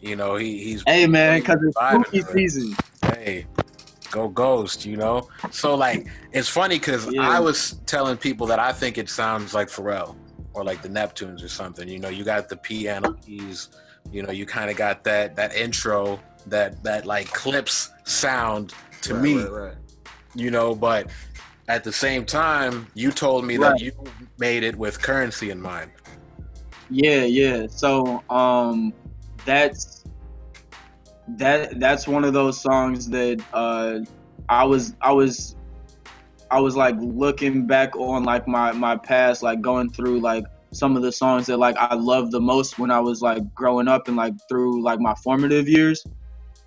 [0.00, 2.76] You know, he, he's hey man, because it's spooky season.
[3.06, 3.46] Hey,
[4.10, 4.84] go Ghost.
[4.84, 7.28] You know, so like it's funny because yeah.
[7.28, 10.16] I was telling people that I think it sounds like Pharrell
[10.54, 11.88] or like the Neptunes or something.
[11.88, 13.68] You know, you got the piano keys.
[14.10, 19.14] You know, you kind of got that that intro that that like clips sound to
[19.14, 19.42] right, me.
[19.42, 19.74] Right, right.
[20.34, 21.10] You know, but
[21.68, 23.92] at the same time, you told me that you
[24.38, 25.90] made it with currency in mind.
[26.90, 27.66] Yeah, yeah.
[27.68, 28.92] So um
[29.44, 30.04] that's
[31.28, 34.00] that that's one of those songs that uh,
[34.48, 35.56] I was I was
[36.50, 40.96] I was like looking back on like my my past, like going through like some
[40.96, 44.08] of the songs that like I loved the most when I was like growing up
[44.08, 46.04] and like through like my formative years.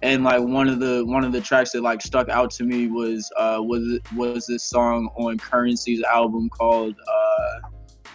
[0.05, 2.87] And like one of the one of the tracks that like stuck out to me
[2.87, 7.69] was uh was was this song on Currency's album called uh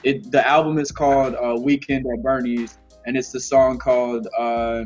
[0.05, 4.85] it the album is called uh Weekend at Bernie's and it's the song called uh,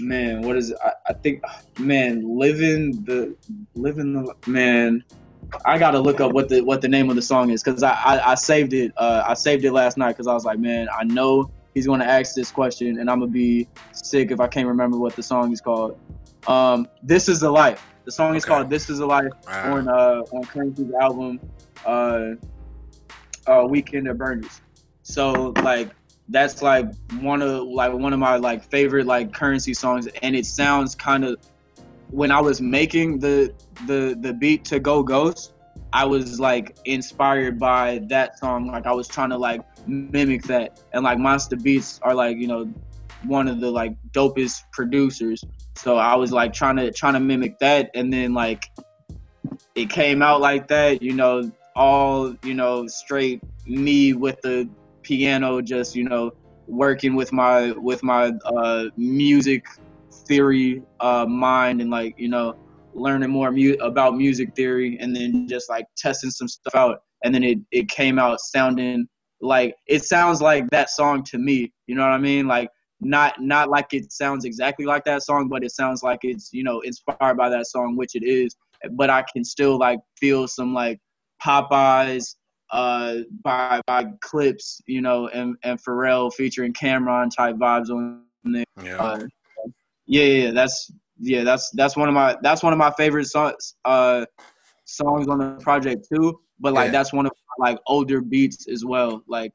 [0.00, 0.78] man, what is it?
[0.84, 1.42] I, I think
[1.78, 3.36] man, living the
[3.74, 5.04] living the man.
[5.64, 7.92] I gotta look up what the what the name of the song is because I,
[7.92, 10.88] I, I saved it uh, I saved it last night because I was like man
[10.98, 14.66] I know he's gonna ask this question and I'm gonna be sick if I can't
[14.66, 15.98] remember what the song is called.
[16.46, 17.86] Um, this is the life.
[18.06, 18.38] The song okay.
[18.38, 19.76] is called "This Is the Life" wow.
[19.76, 21.38] on uh, on Currency's album,
[21.84, 22.30] uh,
[23.46, 24.62] uh, "Weekend at Bernie's."
[25.02, 25.90] So like
[26.30, 26.86] that's like
[27.20, 31.24] one of like one of my like favorite like currency songs and it sounds kind
[31.24, 31.38] of
[32.10, 33.54] when i was making the
[33.86, 35.52] the the beat to go ghost
[35.96, 38.66] i was like inspired by that song.
[38.68, 40.80] Like i was trying to like mimic that.
[40.92, 42.62] And like Monsta Beatz are like you know
[43.24, 45.42] one of the like dopest producers.
[45.74, 47.90] So i was like trying to trying to mimic that.
[47.94, 48.70] And then like
[49.74, 54.68] it came out like that you know all you know straight me with the
[55.06, 56.32] piano, just you know,
[56.66, 59.64] working with my with my uh, music
[60.26, 62.56] theory uh, mind and like you know
[62.96, 67.34] learning more mu- about music theory and then just like testing some stuff out and
[67.34, 69.06] then it, it came out sounding
[69.40, 73.38] like it sounds like that song to me you know what i mean like not
[73.40, 76.80] not like it sounds exactly like that song but it sounds like it's you know
[76.80, 78.56] inspired by that song which it is
[78.92, 80.98] but i can still like feel some like
[81.44, 82.36] popeyes
[82.70, 88.64] uh, by by Clipse you know, and and Pharrell featuring cameron type vibes on there.
[88.82, 88.96] Yeah.
[88.96, 89.26] Uh,
[90.06, 93.74] yeah, yeah, that's yeah, that's that's one of my that's one of my favorite songs
[93.84, 94.24] uh
[94.84, 96.40] songs on the project too.
[96.60, 96.92] But like yeah.
[96.92, 99.22] that's one of my, like older beats as well.
[99.28, 99.52] Like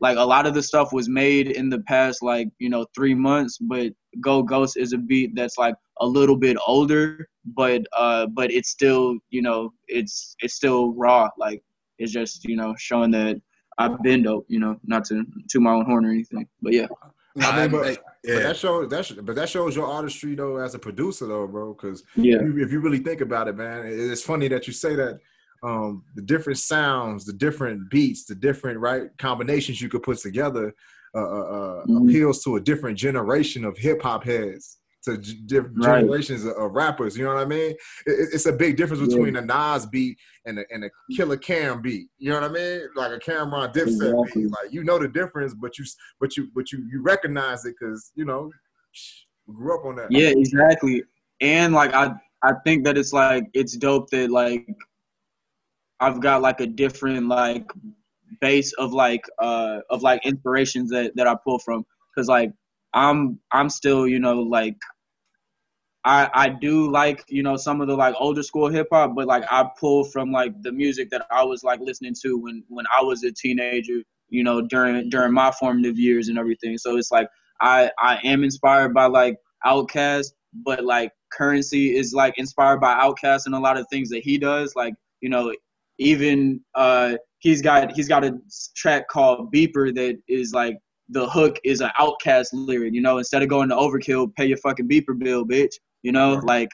[0.00, 3.14] like a lot of the stuff was made in the past like you know three
[3.14, 8.26] months, but Go Ghost is a beat that's like a little bit older, but uh
[8.26, 11.28] but it's still you know it's it's still raw.
[11.38, 11.62] Like
[11.98, 13.40] it's just you know showing that
[13.78, 14.46] I've been dope.
[14.48, 16.86] You know, not to to my own horn or anything, but yeah.
[17.40, 18.34] I mean, but, yeah.
[18.34, 21.74] but that shows that but that shows your artistry though as a producer though, bro.
[21.74, 24.72] Because yeah, if you, if you really think about it, man, it's funny that you
[24.72, 25.20] say that.
[25.60, 30.72] Um, the different sounds, the different beats, the different right combinations you could put together
[31.16, 32.08] uh, uh, uh mm-hmm.
[32.08, 34.78] appeals to a different generation of hip hop heads
[35.16, 36.00] to different right.
[36.00, 37.16] generations of rappers.
[37.16, 37.70] You know what I mean?
[38.06, 39.40] It, it's a big difference between yeah.
[39.40, 42.08] a Nas beat and a, and a Killer Cam beat.
[42.18, 42.80] You know what I mean?
[42.94, 44.42] Like a Cam'ron Dipset exactly.
[44.42, 44.50] beat.
[44.50, 45.84] Like you know the difference, but you
[46.20, 48.50] but you but you you recognize it because you know
[49.52, 50.10] grew up on that.
[50.10, 51.02] Yeah, exactly.
[51.40, 54.66] And like I I think that it's like it's dope that like
[56.00, 57.66] I've got like a different like
[58.40, 62.52] base of like uh of like inspirations that that I pull from because like
[62.94, 64.76] I'm I'm still you know like
[66.04, 69.26] I I do like you know some of the like older school hip hop, but
[69.26, 72.86] like I pull from like the music that I was like listening to when when
[72.96, 76.78] I was a teenager, you know during during my formative years and everything.
[76.78, 77.28] So it's like
[77.60, 83.46] I I am inspired by like Outkast, but like Currency is like inspired by Outkast
[83.46, 84.74] and a lot of things that he does.
[84.76, 85.54] Like you know
[85.98, 88.38] even uh he's got he's got a
[88.76, 93.42] track called Beeper that is like the hook is an Outkast lyric, you know, instead
[93.42, 95.74] of going to overkill, pay your fucking beeper bill, bitch.
[96.02, 96.68] You know, like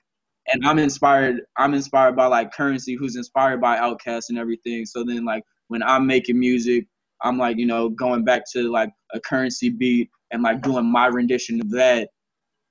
[0.52, 4.84] and I'm inspired I'm inspired by like currency who's inspired by Outkast and everything.
[4.86, 6.86] So then like when I'm making music,
[7.22, 11.06] I'm like, you know, going back to like a currency beat and like doing my
[11.06, 12.08] rendition of that.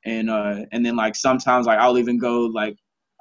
[0.06, 2.76] And uh and then like sometimes like I'll even go like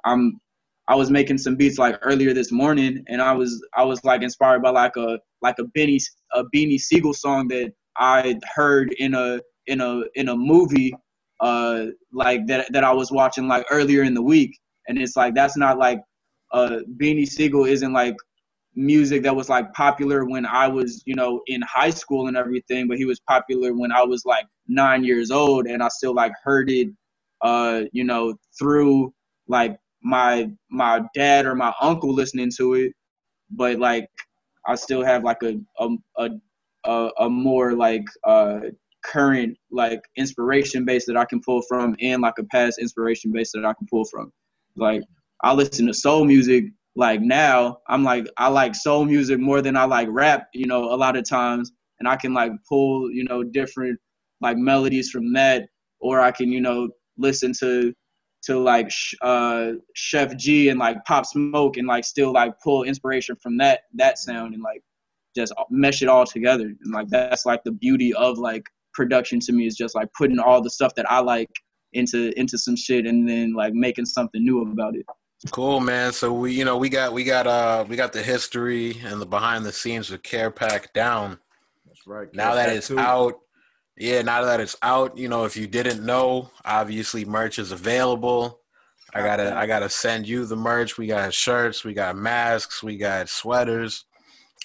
[0.05, 0.39] I'm
[0.87, 4.21] I was making some beats like earlier this morning and I was I was like
[4.21, 5.99] inspired by like a like a Benny
[6.33, 10.93] a Beanie Sigel song that I heard in a in a in a movie
[11.43, 15.35] uh like that that I was watching like earlier in the week, and it's like
[15.35, 16.01] that's not like
[16.53, 18.15] uh Beanie Sigel isn't like
[18.75, 22.87] music that was like popular when I was, you know, in high school and everything,
[22.87, 26.33] but he was popular when I was like nine years old and I still like
[26.43, 26.89] heard it
[27.43, 29.13] uh, you know, through
[29.49, 32.93] like my my dad or my uncle listening to it.
[33.51, 34.09] But like
[34.67, 35.89] I still have like a a,
[36.85, 38.61] a, a more like uh
[39.03, 43.51] current like inspiration base that I can pull from and like a past inspiration base
[43.53, 44.31] that I can pull from.
[44.75, 45.01] Like
[45.43, 47.79] I listen to soul music like now.
[47.87, 51.17] I'm like I like soul music more than I like rap, you know, a lot
[51.17, 51.71] of times.
[51.99, 53.99] And I can like pull, you know, different
[54.41, 55.67] like melodies from that.
[55.99, 57.93] Or I can, you know, listen to
[58.43, 63.35] to like uh Sheff G and like Pop Smoke and like still like pull inspiration
[63.41, 64.81] from that that sound and like
[65.35, 66.65] just mesh it all together.
[66.65, 70.39] And like that's like the beauty of like production to me is just like putting
[70.39, 71.49] all the stuff that I like
[71.93, 75.05] into into some shit and then like making something new about it.
[75.51, 76.13] Cool, man.
[76.13, 79.25] So we, you know, we got we got uh we got the history and the
[79.25, 81.37] behind the scenes of Care Pack down.
[81.85, 82.33] That's right.
[82.33, 82.97] Now that it's too.
[82.97, 83.39] out,
[83.97, 84.21] yeah.
[84.21, 88.61] Now that it's out, you know, if you didn't know, obviously merch is available.
[89.13, 90.97] I gotta I gotta send you the merch.
[90.97, 94.05] We got shirts, we got masks, we got sweaters.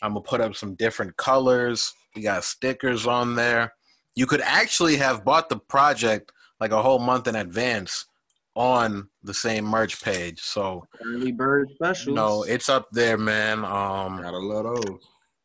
[0.00, 1.92] I'm gonna put up some different colors.
[2.14, 3.74] We got stickers on there.
[4.18, 8.06] You could actually have bought the project like a whole month in advance
[8.56, 10.40] on the same merch page.
[10.40, 12.16] So early bird specials.
[12.16, 13.58] no, it's up there, man.
[13.58, 14.98] Um, gotta love those.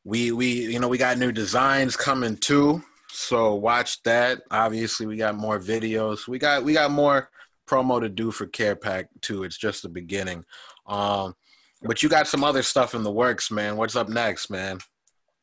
[0.03, 2.81] We we you know we got new designs coming too.
[3.09, 4.41] So watch that.
[4.49, 6.27] Obviously, we got more videos.
[6.27, 7.29] We got we got more
[7.69, 9.43] promo to do for Care Pack too.
[9.43, 10.45] It's just the beginning.
[10.87, 11.35] Um,
[11.83, 13.77] but you got some other stuff in the works, man.
[13.77, 14.79] What's up next, man?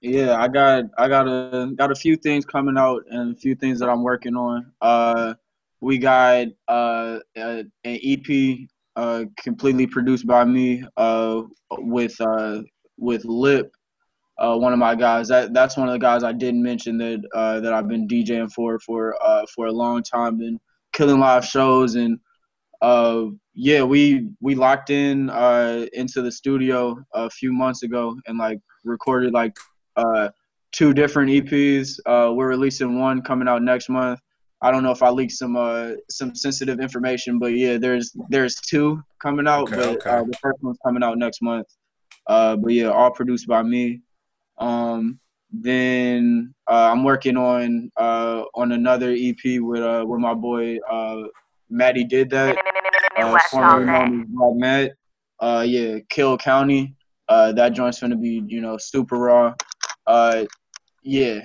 [0.01, 3.55] Yeah, I got I got a got a few things coming out and a few
[3.55, 4.73] things that I'm working on.
[4.81, 5.35] Uh,
[5.81, 12.63] we got uh, an EP uh, completely produced by me uh, with uh,
[12.97, 13.71] with Lip,
[14.39, 15.29] uh, one of my guys.
[15.29, 18.51] That that's one of the guys I didn't mention that uh, that I've been DJing
[18.53, 20.59] for for uh, for a long time, been
[20.93, 22.19] killing live shows and
[22.81, 28.39] uh, yeah, we we locked in uh, into the studio a few months ago and
[28.39, 29.55] like recorded like
[29.97, 30.29] uh,
[30.73, 32.01] two different EPs.
[32.07, 34.21] Uh, we're releasing one coming out next month,
[34.63, 38.57] I don't know if I leaked some uh some sensitive information, but yeah, there's there's
[38.57, 40.11] two coming out, okay, but okay.
[40.11, 41.67] Uh, the first one's coming out next month.
[42.27, 44.03] Uh, but yeah, all produced by me.
[44.59, 45.19] Um,
[45.51, 51.23] then uh, I'm working on uh on another EP with uh with my boy uh
[51.71, 52.59] Maddie did that.
[53.17, 54.93] Uh, formerly known as Black Matt.
[55.41, 56.95] Uh, yeah, Kill County.
[57.29, 59.55] Uh, that joint's gonna be you know super raw.
[60.11, 60.45] Uh,
[61.05, 61.41] yeah,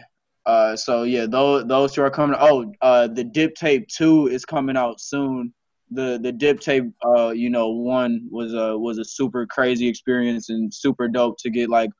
[0.48, 2.36] uh, so yeah, those those two are coming.
[2.40, 5.54] Oh, uh, the dip tape two is coming out soon.
[5.92, 10.50] The the dip tape, uh, you know, one was a was a super crazy experience
[10.50, 11.92] and super dope to get like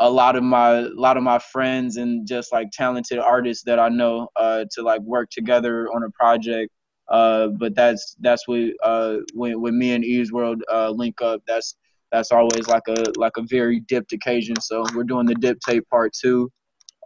[0.00, 3.78] a lot of my a lot of my friends and just like talented artists that
[3.78, 6.72] I know uh, to like work together on a project.
[7.08, 11.42] Uh, but that's that's what uh, when when me and Eve's World uh, link up.
[11.46, 11.76] That's
[12.12, 14.60] that's always like a like a very dipped occasion.
[14.60, 16.52] So we're doing the dip tape part two.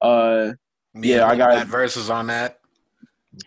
[0.03, 0.53] Uh,
[0.95, 2.59] yeah, I got that verses on that.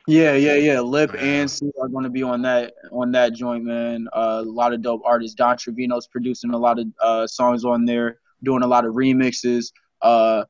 [0.07, 0.79] Yeah, yeah, yeah.
[0.79, 1.21] Lip yeah.
[1.21, 4.07] and C are going to be on that on that joint, man.
[4.13, 5.35] Uh, a lot of dope artists.
[5.35, 9.71] Don Trevino's producing a lot of uh, songs on there, doing a lot of remixes.
[10.01, 10.45] Uh,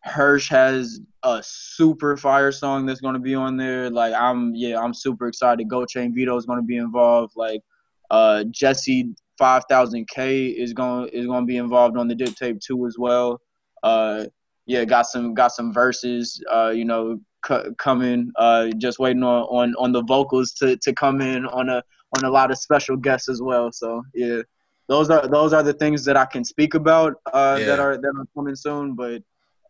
[0.00, 3.90] Hirsch has a super fire song that's going to be on there.
[3.90, 5.68] Like I'm, yeah, I'm super excited.
[5.68, 7.32] Go Chain Vito is going to be involved.
[7.36, 7.62] Like
[8.10, 12.86] uh, Jesse 5000K is going is going to be involved on the dip tape too
[12.86, 13.40] as well.
[13.82, 14.26] Uh,
[14.66, 18.32] yeah, got some got some verses, uh, you know, c- coming.
[18.36, 21.82] Uh, just waiting on, on on the vocals to to come in on a
[22.16, 23.70] on a lot of special guests as well.
[23.72, 24.42] So yeah,
[24.88, 27.66] those are those are the things that I can speak about uh, yeah.
[27.66, 28.94] that are that are coming soon.
[28.94, 29.22] But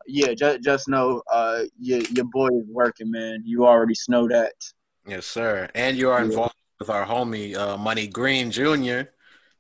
[0.07, 3.43] yeah, just just know uh, your your boy is working, man.
[3.45, 4.55] You already know that.
[5.07, 5.69] Yes, sir.
[5.75, 6.77] And you are involved yeah.
[6.81, 9.11] with our homie uh, Money Green Jr.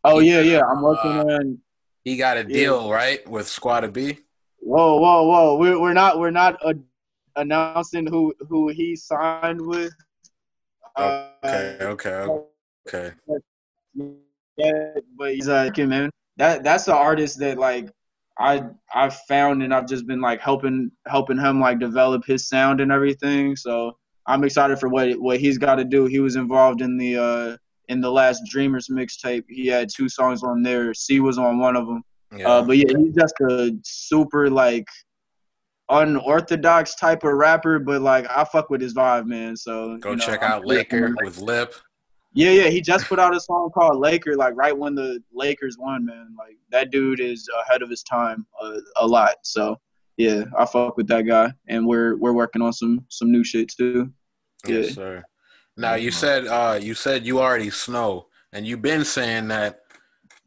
[0.07, 0.62] Oh yeah, yeah.
[0.64, 1.59] I'm working uh, on.
[2.05, 2.95] He got a deal yeah.
[2.95, 4.18] right with Squadda B.
[4.59, 5.57] Whoa, whoa, whoa!
[5.57, 6.74] We're we're not we're not uh,
[7.35, 9.93] announcing who who he signed with.
[10.95, 12.26] Uh, okay, okay,
[12.87, 13.12] okay.
[14.57, 17.91] Yeah, but he's like, man, that that's the artist that like
[18.39, 18.62] I
[18.95, 22.93] I found and I've just been like helping helping him like develop his sound and
[22.93, 23.57] everything.
[23.57, 26.07] So I'm excited for what what he's got to do.
[26.07, 27.57] He was involved in the uh
[27.89, 29.45] in the last Dreamers mixtape.
[29.49, 30.93] He had two songs on there.
[30.95, 32.03] C was on one of them.
[32.37, 32.49] Yeah.
[32.49, 34.87] Uh, but yeah, he's just a super like
[35.89, 39.57] unorthodox type of rapper, but like I fuck with his vibe, man.
[39.57, 41.74] So Go you know, check I'm out Laker with Lip.
[42.34, 45.78] Yeah, yeah, he just put out a song called Laker, like right when the Lakers
[45.78, 46.34] won, man.
[46.39, 49.37] Like that dude is ahead of his time uh, a lot.
[49.43, 49.80] So
[50.18, 53.68] yeah, I fuck with that guy, and we're we're working on some some new shit
[53.70, 54.12] too.
[54.66, 54.93] Yes, Yeah.
[54.93, 55.24] sir.
[55.77, 59.81] Now you said uh you said you already snow, and you've been saying that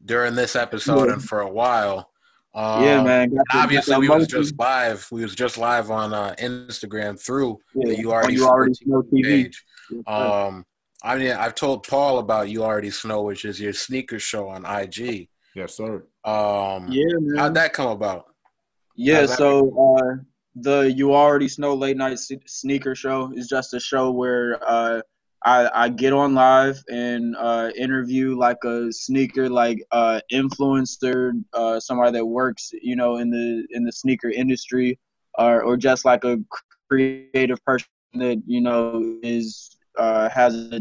[0.04, 1.14] during this episode Yeah.
[1.14, 2.10] and for a while.
[2.52, 3.30] Um, yeah, man.
[3.30, 5.06] And Obviously, we was just live.
[5.12, 8.72] We was just live on uh, Instagram through Yeah, the You Already you Snow already
[8.72, 9.22] TV know TV.
[9.24, 9.64] page.
[10.06, 10.66] Um,
[11.02, 14.64] I mean, I've told Paul about You Already Snow, which is your sneaker show on
[14.66, 15.28] IG.
[15.54, 16.04] Yes, sir.
[16.24, 17.36] Um, yeah, man.
[17.38, 18.24] how'd that come about?
[18.96, 20.16] Yeah, so uh,
[20.56, 25.00] the You Already Snow Late Night Sneaker Show is just a show where uh,
[25.44, 31.80] I, I get on live and uh, interview like a sneaker like uh, influencer, uh,
[31.80, 34.98] somebody that works you know in the in the sneaker industry,
[35.38, 36.38] or or just like a
[36.88, 40.80] creative person that you know is uh, has a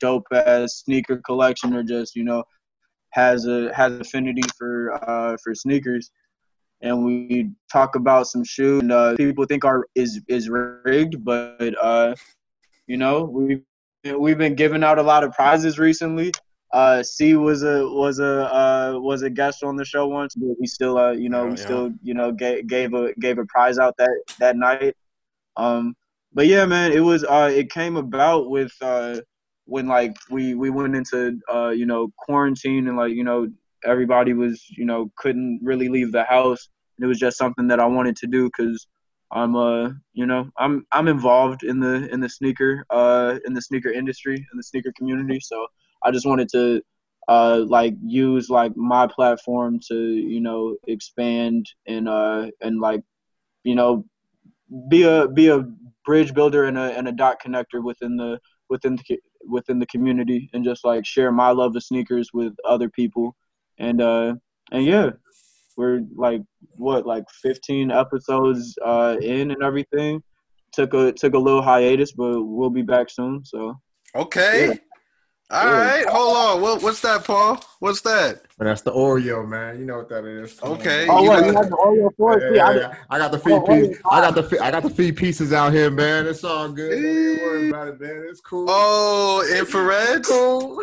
[0.00, 2.44] dope ass sneaker collection or just you know
[3.10, 6.10] has a has affinity for uh, for sneakers
[6.82, 8.82] and we talk about some shoes.
[8.82, 12.14] And, uh, people think our is is rigged, but uh,
[12.86, 13.62] you know we
[14.18, 16.34] we've been giving out a lot of prizes recently.
[16.72, 20.54] Uh, C was a was a uh, was a guest on the show once, but
[20.58, 21.80] we still uh, you know Yeah, we yeah.
[21.80, 24.94] still you know gave, gave a gave a prize out that that night.
[25.56, 25.94] Um,
[26.32, 29.20] but yeah, man, it was uh, it came about with uh,
[29.66, 33.48] when like we we went into uh, you know quarantine and like you know
[33.84, 36.68] everybody was you know couldn't really leave the house
[36.98, 38.86] And it was just something that I wanted to do because
[39.32, 43.62] I'm uh you know I'm I'm involved in the in the sneaker uh in the
[43.62, 45.40] sneaker industry in the sneaker community.
[45.40, 45.66] So
[46.02, 46.82] I just wanted to
[47.28, 53.02] uh like use like my platform to you know expand and uh and like
[53.64, 54.04] you know
[54.88, 55.64] be a be a
[56.04, 59.18] bridge builder and a and a dot connector within the within the
[59.48, 63.36] within the community and just like share my love of sneakers with other people.
[63.78, 64.34] And uh
[64.70, 65.10] and yeah
[65.76, 66.42] we're like
[66.76, 70.22] what like 15 episodes uh in and everything
[70.72, 73.78] took a took a little hiatus but we'll be back soon so
[74.14, 74.66] Okay.
[74.66, 74.74] Yeah.
[75.50, 75.78] All Yeah.
[75.86, 76.06] right.
[76.08, 76.60] Hold on.
[76.62, 77.62] What, what's that, Paul?
[77.80, 78.42] What's that?
[78.58, 79.78] And that's the Oreo, man.
[79.78, 80.58] You know what that is.
[80.62, 81.06] Okay.
[81.06, 81.16] man.
[81.16, 82.58] oh You what got- you have the Oreo for Yeah, it?
[82.60, 82.94] I, yeah, yeah.
[83.10, 83.98] I got the feed Oh, piece.
[84.10, 86.26] I got the fe- I got the feed pieces out here, man.
[86.26, 86.90] It's all good.
[86.90, 88.26] Don't worry about it, man.
[88.28, 88.66] It's cool.
[88.68, 90.24] Oh, infrared.
[90.24, 90.82] cool.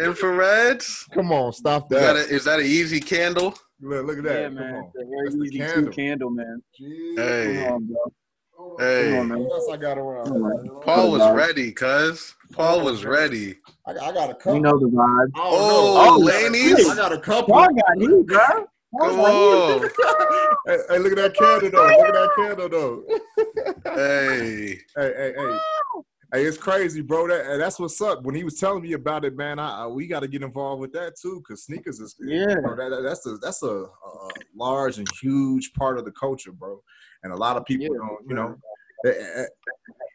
[0.00, 0.82] Infrared.
[1.12, 2.30] Come on, stop Is that that.
[2.30, 3.54] a, is that an easy candle?
[3.82, 4.40] Look, look at that.
[4.40, 4.92] yeah Come man on.
[4.94, 5.84] it's a very That's the candle.
[5.84, 7.16] two candle man Jeez.
[7.16, 7.44] Hey.
[7.44, 8.12] Come on, bro.
[8.58, 9.18] Oh, hey.
[9.18, 9.30] On.
[9.32, 10.32] What else I got around?
[10.32, 10.42] Come
[10.82, 12.34] Paul was ready, cuz.
[12.52, 13.56] Paul was ready.
[13.86, 14.54] I, I got a couple.
[14.56, 16.24] you know the vibe I don't Oh, oh know.
[16.24, 16.88] ladies.
[16.88, 17.54] I got a couple.
[17.54, 18.38] Paul got heat bro
[18.92, 19.90] Paul Come on.
[20.66, 21.92] hey, hey, look at that candle though.
[21.98, 23.04] Look at that candle though.
[23.94, 24.78] Hey.
[24.96, 25.60] hey, hey, hey.
[26.32, 27.28] Hey, it's crazy, bro.
[27.28, 28.22] That and that's what's up.
[28.22, 30.80] When he was telling me about it, man, I, I we got to get involved
[30.80, 32.48] with that too, because sneakers is Yeah.
[32.48, 36.12] you know, that, that- that's a that's a, a large and huge part of the
[36.12, 36.82] culture, bro.
[37.22, 37.98] And a lot of people Yeah.
[37.98, 38.56] don't, you know,
[39.04, 39.46] it- eh, eh, eh,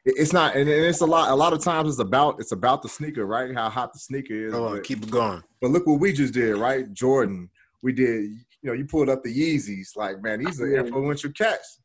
[0.05, 1.29] it- it's not, and it's a lot.
[1.29, 3.53] A lot of times it's about it's about the sneaker, right?
[3.53, 4.53] How hot the sneaker is.
[4.53, 4.75] Hold on.
[4.77, 5.43] but- Keep it going.
[5.61, 6.91] but look what we just did, right?
[6.93, 7.49] Jordan,
[7.83, 8.31] we did.
[8.63, 9.95] You know, you pulled up the Yeezys.
[9.95, 10.79] Like, man, these are Yeah.
[10.79, 11.79] influential cats.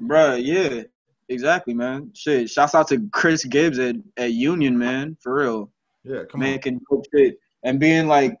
[0.00, 0.84] Bruh, yeah,
[1.28, 2.10] exactly, man.
[2.14, 5.70] Shit, shouts out to Chris Gibbs at, at Union, man, for real,
[6.04, 6.48] Yeah, come on.
[6.50, 8.36] making dope shit and being like,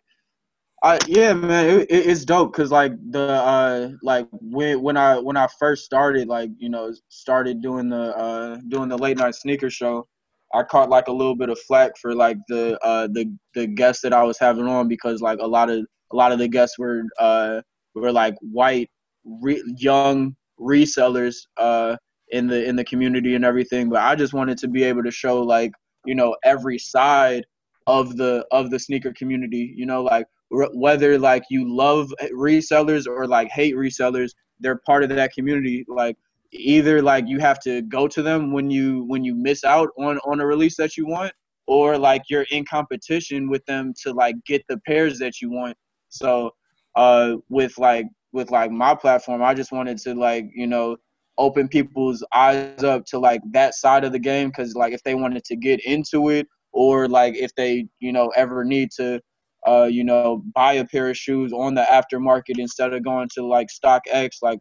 [0.82, 5.18] I yeah, man, it, it- it's dope because like the uh like when when I
[5.18, 9.34] when I first started like you know started doing the uh doing the late night
[9.34, 10.06] sneaker show,
[10.54, 14.02] I caught like a little bit of flack for like the uh the the guests
[14.02, 16.78] that I was having on because like a lot of a lot of the guests
[16.78, 17.60] were uh
[17.96, 18.88] were like white
[19.24, 21.96] re- young resellers uh
[22.30, 25.10] in the in the community and everything but i just wanted to be able to
[25.10, 25.72] show like
[26.04, 27.44] you know every side
[27.86, 33.06] of the of the sneaker community you know like r- whether like you love resellers
[33.06, 35.84] or like hate resellers they're part of that community.
[35.88, 36.16] Like
[36.52, 40.18] either like you have to go to them when you when you miss out on
[40.18, 41.32] on a release that you want
[41.66, 45.76] or like you're in competition with them to like get the pairs that you want.
[46.08, 46.52] So
[46.96, 50.96] uh with like with like my platform i just wanted to like you know
[51.38, 55.14] open people's eyes up to like that side of the game because like if they
[55.14, 59.20] wanted to get into it or like if they you know ever need to
[59.66, 63.46] uh you know buy a pair of shoes on the aftermarket instead of going to
[63.46, 64.58] like StockX like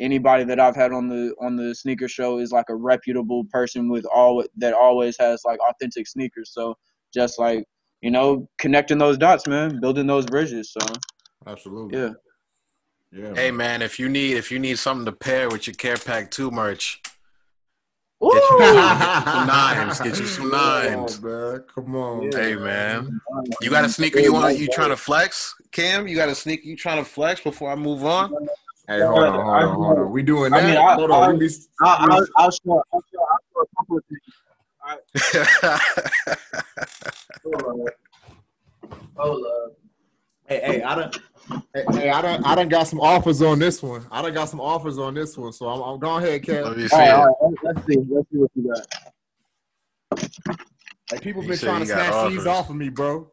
[0.00, 3.88] anybody that i've had on the on the sneaker show is like a reputable person
[3.88, 6.52] with all that always has like authentic sneakers.
[6.52, 6.76] So
[7.12, 7.64] just like
[8.00, 10.86] you know connecting those dots man building those bridges so.
[11.46, 11.98] Absolutely.
[11.98, 12.10] yeah
[13.12, 13.34] Yeah.
[13.34, 16.30] Hey man, if you need if you need something to pair with your Care Pack
[16.30, 17.00] Two merch,
[18.20, 18.32] Woo!
[18.32, 20.00] Get you, some nines.
[20.00, 21.22] Get you some Come on, nines.
[21.22, 21.64] man.
[21.74, 22.30] Come on.
[22.30, 22.38] Yeah.
[22.38, 23.20] Hey man,
[23.62, 24.58] you got a sneaker you want?
[24.58, 26.06] You trying to flex, Cam?
[26.06, 28.30] You got a sneaker you trying to flex before I move on?
[28.86, 30.12] Hey, hold on, hold on, hold on.
[30.12, 30.66] We doing I that?
[30.68, 31.22] mean, I- hold on.
[31.24, 32.82] I- we be, I'll, I'll, I'll show.
[32.92, 33.26] I'll show.
[33.32, 34.20] I'll show a couple of things.
[37.44, 37.94] Hold up.
[39.16, 39.72] Hold up.
[40.46, 41.10] hey, hey, I done,
[41.74, 44.06] hey, hey, I done, I done got some offers on this one.
[44.10, 45.52] I done got some offers on this one.
[45.52, 46.76] So I'm, I'm going ahead, Let Kev.
[46.76, 47.96] me see All right, all right, Let's see.
[48.10, 48.86] Let's see what you got.
[51.10, 53.30] Hey, people You been trying to got snatch these off of me, bro.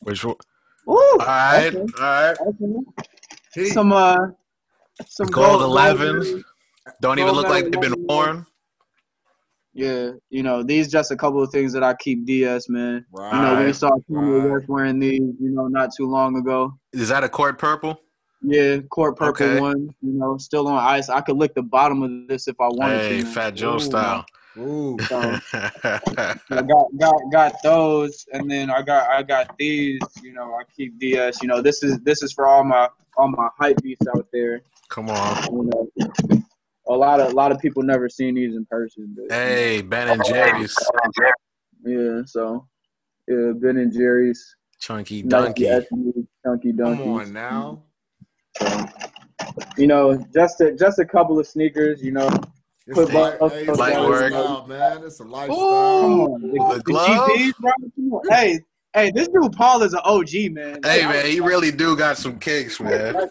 [0.00, 0.36] Which one?
[0.86, 0.96] Woo!
[0.96, 1.78] All right, Okay.
[1.78, 2.36] all right.
[3.56, 3.70] Okay.
[3.70, 4.16] Some uh,
[5.06, 6.42] some Gold gold 11s.
[7.00, 8.46] Don't even look like they've been worn.
[9.74, 13.06] Yeah, you know these just a couple of things that I keep DS man.
[13.10, 13.34] right.
[13.34, 14.52] You know we saw Kanye Right.
[14.52, 16.74] West wearing these, you know, not too long ago.
[16.92, 17.98] Is that a court purple?
[18.42, 19.60] Yeah, court purple Okay.
[19.60, 19.88] one.
[20.02, 21.08] You know, still on ice.
[21.08, 23.24] I could lick the bottom of this if I wanted Hey, to.
[23.24, 23.32] man.
[23.32, 24.26] Fat Joe Ooh, style.
[24.58, 24.98] Ooh.
[25.08, 30.00] So I got got got those, and then I got I got these.
[30.22, 31.40] You know, I keep DS.
[31.40, 34.62] You know, this is this is for all my all my hype beasts out there.
[34.88, 35.42] Come on.
[35.44, 36.42] You know,
[36.88, 39.14] a lot of a lot of people never seen these in person.
[39.16, 40.76] But, Hey, Ben and Jerry's.
[41.84, 42.66] Yeah, so
[43.28, 45.86] yeah, Ben and Jerry's, Chunky Nike Dunky.
[45.92, 47.82] SB, Chunky Come on now.
[48.58, 48.86] So,
[49.76, 52.02] you know, just a just a couple of sneakers.
[52.02, 52.28] You know,
[52.86, 54.32] It's Put a, li- hey, it's Light work.
[54.32, 55.02] lifestyle, man.
[55.04, 56.00] It's a lifestyle.
[56.00, 57.30] come on, the, The the glove?
[57.30, 58.20] GPs, bro.
[58.30, 58.60] Hey,
[58.94, 60.80] hey, this dude Paul is an OG man.
[60.84, 63.28] Hey, man, he really do got some kicks, man.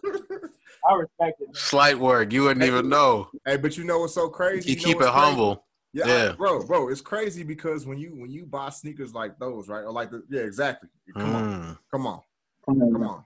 [0.89, 1.47] I respect it.
[1.47, 1.55] Man.
[1.55, 2.31] Slight work.
[2.33, 3.29] You wouldn't even know.
[3.45, 4.71] Hey, but you know what's so crazy?
[4.71, 5.25] You know keep it what's crazy?
[5.25, 5.65] humble.
[5.93, 6.29] Yeah, Yeah.
[6.31, 9.83] I- bro, bro, it's crazy because when you when you buy sneakers like those, right?
[9.83, 10.89] Or like the yeah, exactly.
[11.17, 11.77] Come on, Mm.
[11.91, 12.21] come on,
[12.65, 13.25] Come on, come on.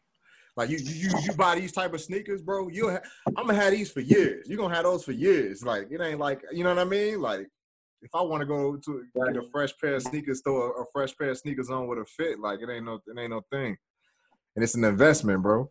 [0.58, 2.70] Like you you you buy these type of sneakers, bro.
[2.70, 3.02] You ha-
[3.38, 4.48] I'm gonna have these for years.
[4.50, 5.64] You're gonna have those for years.
[5.64, 7.22] Like it ain't like you know what I mean.
[7.22, 7.48] Like
[8.02, 10.86] if I want to go to get a fresh pair of sneakers, throw a, a
[10.94, 13.42] fresh pair of sneakers on with a fit, like it ain't no it ain't no
[13.52, 13.78] thing.
[14.56, 15.70] And it's an investment, bro.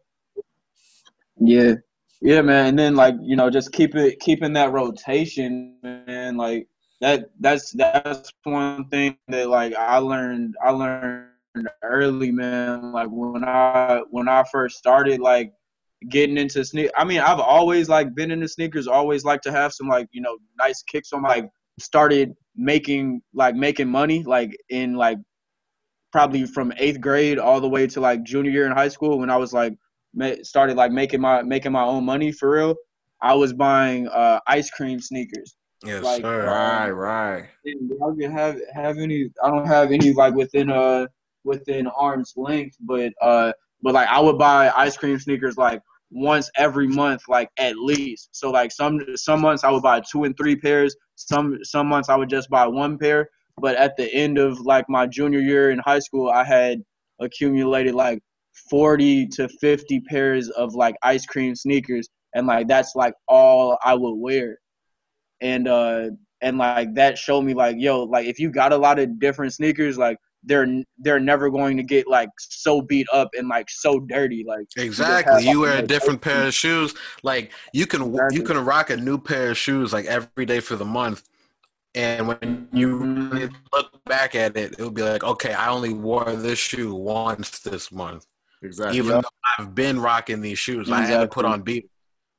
[1.38, 1.74] Yeah,
[2.20, 2.66] yeah, man.
[2.66, 6.36] And then like you know, just keep it keeping that rotation, man.
[6.36, 6.68] Like
[7.00, 11.28] that that's that's one thing that like I learned I learned
[11.82, 12.92] early, man.
[12.92, 15.52] Like when I when I first started like
[16.10, 16.90] getting into sneak.
[16.96, 18.86] I mean, I've always like been into sneakers.
[18.86, 21.22] Always like to have some like you know nice kicks on.
[21.22, 25.18] my- Like started making like making money like in like
[26.12, 29.30] probably from eighth grade all the way to like junior year in high school when
[29.30, 29.74] I was like
[30.42, 32.74] started like making my making my own money for real.
[33.22, 35.56] I was buying uh, ice cream sneakers.
[35.84, 36.46] Yes, Like, sir.
[36.46, 37.48] Right, right.
[37.66, 39.30] I don't have have any.
[39.42, 41.06] I don't have any like within uh
[41.44, 43.52] within arm's length, but uh
[43.82, 48.30] but like I would buy ice cream sneakers like once every month, like at least.
[48.32, 50.96] So like some some months I would buy two and three pairs.
[51.16, 53.28] Some some months I would just buy one pair.
[53.60, 56.82] But at the end of like my junior year in high school, I had
[57.20, 58.20] accumulated like
[58.70, 63.94] 40 to 50 pairs of like ice cream sneakers and like that's like all I
[63.94, 64.58] would wear.
[65.40, 68.98] And uh and like that showed me like yo, like if you got a lot
[68.98, 70.66] of different sneakers like they're
[70.98, 75.42] they're never going to get like so beat up and like so dirty like Exactly.
[75.42, 76.94] have, You wear a different pair of shoes.
[77.22, 78.36] Like you can Exactly.
[78.38, 81.22] you can rock a new pair of shoes like every day for the month.
[81.94, 83.32] And when you Mhm.
[83.32, 87.60] really look back at it, it'll be like, okay, I only wore this shoe once
[87.60, 88.26] this month.
[88.64, 88.98] Exactly.
[88.98, 91.88] Even though I've been rocking these shoes, I haven't put on beat.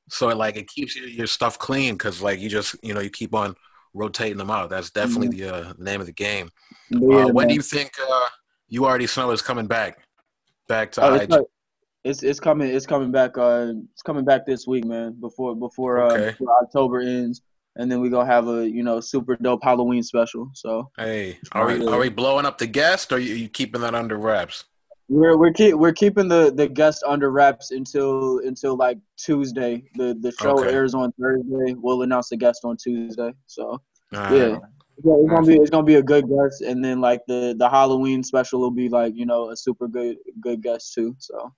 [0.09, 3.09] So like it keeps your, your stuff clean because like you just you know you
[3.09, 3.55] keep on
[3.93, 4.69] rotating them out.
[4.69, 6.49] That's definitely the uh, name of the game.
[6.91, 7.47] But Uh, when man.
[7.49, 8.27] do you think uh,
[8.67, 9.99] you already know is coming back?
[10.67, 11.41] Back to Oh, it's, IG.
[12.03, 16.01] it's it's coming it's coming back uh it's coming back this week man before before
[16.01, 16.31] uh Okay.
[16.31, 17.41] before October ends
[17.75, 21.67] and then we gonna have a you know super dope Halloween special so Hey, are
[21.67, 24.65] we are we blowing up the guest or are you, you keeping that under wraps?
[25.07, 30.17] We're we're keep we're keeping the the guest under wraps until until like Tuesday the
[30.21, 30.73] the show Okay.
[30.73, 33.63] airs on Thursday we'll announce the guest on Tuesday so
[34.15, 34.57] All yeah.
[35.03, 37.67] Yeah, it's gonna be it's gonna be a good guest, and then like the the
[37.69, 41.13] Halloween special will be like you know a super good good guest too.
[41.19, 41.51] So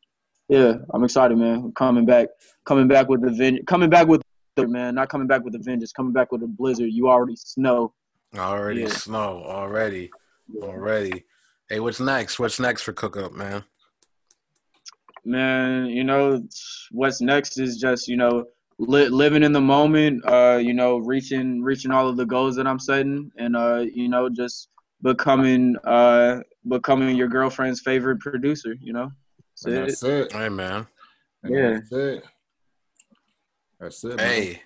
[0.50, 1.72] yeah, I'm excited, man.
[1.74, 2.30] Coming back,
[2.66, 4.24] coming back with the ven- coming back with
[4.56, 6.90] the man, not coming back with the vengeance, coming back with a blizzard.
[6.92, 7.94] You already snow.
[8.36, 8.88] Already Yeah.
[8.88, 9.44] snow.
[9.46, 10.10] Already.
[10.60, 11.24] Already.
[11.70, 12.40] Hey, what's next?
[12.40, 13.64] What's next for Cook Up, man?
[15.26, 16.42] Man, you know
[16.92, 18.46] what's next is just you know
[18.78, 20.24] li- living in the moment.
[20.26, 24.08] Uh, you know, reaching reaching all of the goals that I'm setting, and uh, you
[24.08, 24.70] know, just
[25.02, 26.40] becoming uh
[26.70, 28.76] becoming your girlfriend's favorite producer.
[28.80, 29.12] You know,
[29.66, 30.32] And That's it.
[30.32, 30.40] that's it.
[30.40, 30.88] Hey, man.
[31.44, 31.74] And Yeah.
[31.74, 32.24] That's it.
[33.80, 34.18] That's it.
[34.18, 34.26] man.
[34.26, 34.62] Hey,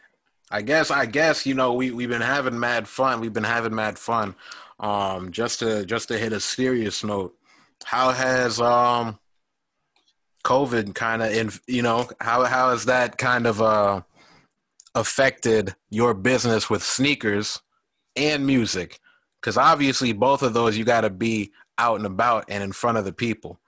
[0.52, 3.22] I guess I guess you know we we've been having mad fun.
[3.22, 4.36] We've been having mad fun.
[4.82, 7.36] Um, just to just to hit a serious note,
[7.86, 9.20] how has um
[10.44, 14.02] COVID kind of in you know how how has that kind of uh
[14.96, 17.62] affected your business with sneakers
[18.16, 19.00] and music?
[19.40, 22.98] Because obviously both of those you got to be out and about and in front
[22.98, 23.60] of the people.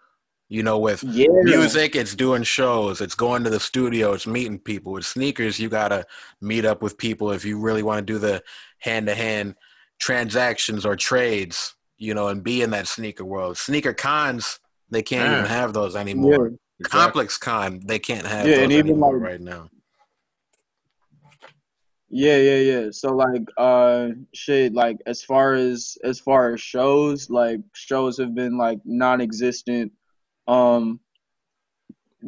[0.49, 1.28] You know, with Yeah.
[1.43, 5.68] music it's doing shows it's going to the studio it's meeting people with sneakers you
[5.68, 6.05] gotta
[6.41, 8.43] meet up with people if you really want to do the
[8.80, 9.55] hand-to-hand
[10.04, 15.32] transactions or trades you know and be in that sneaker world sneaker cons they can't
[15.32, 15.38] Yeah.
[15.39, 16.01] even have those Yeah.
[16.01, 16.51] anymore
[16.82, 17.24] Exactly.
[17.26, 19.70] ComplexCon they can't have Yeah, those and even, like- right now
[22.10, 22.86] Yeah, yeah, yeah.
[22.91, 28.36] So like uh shit like as far as as far as shows, like shows have
[28.36, 29.91] been like non-existent.
[30.47, 30.99] Um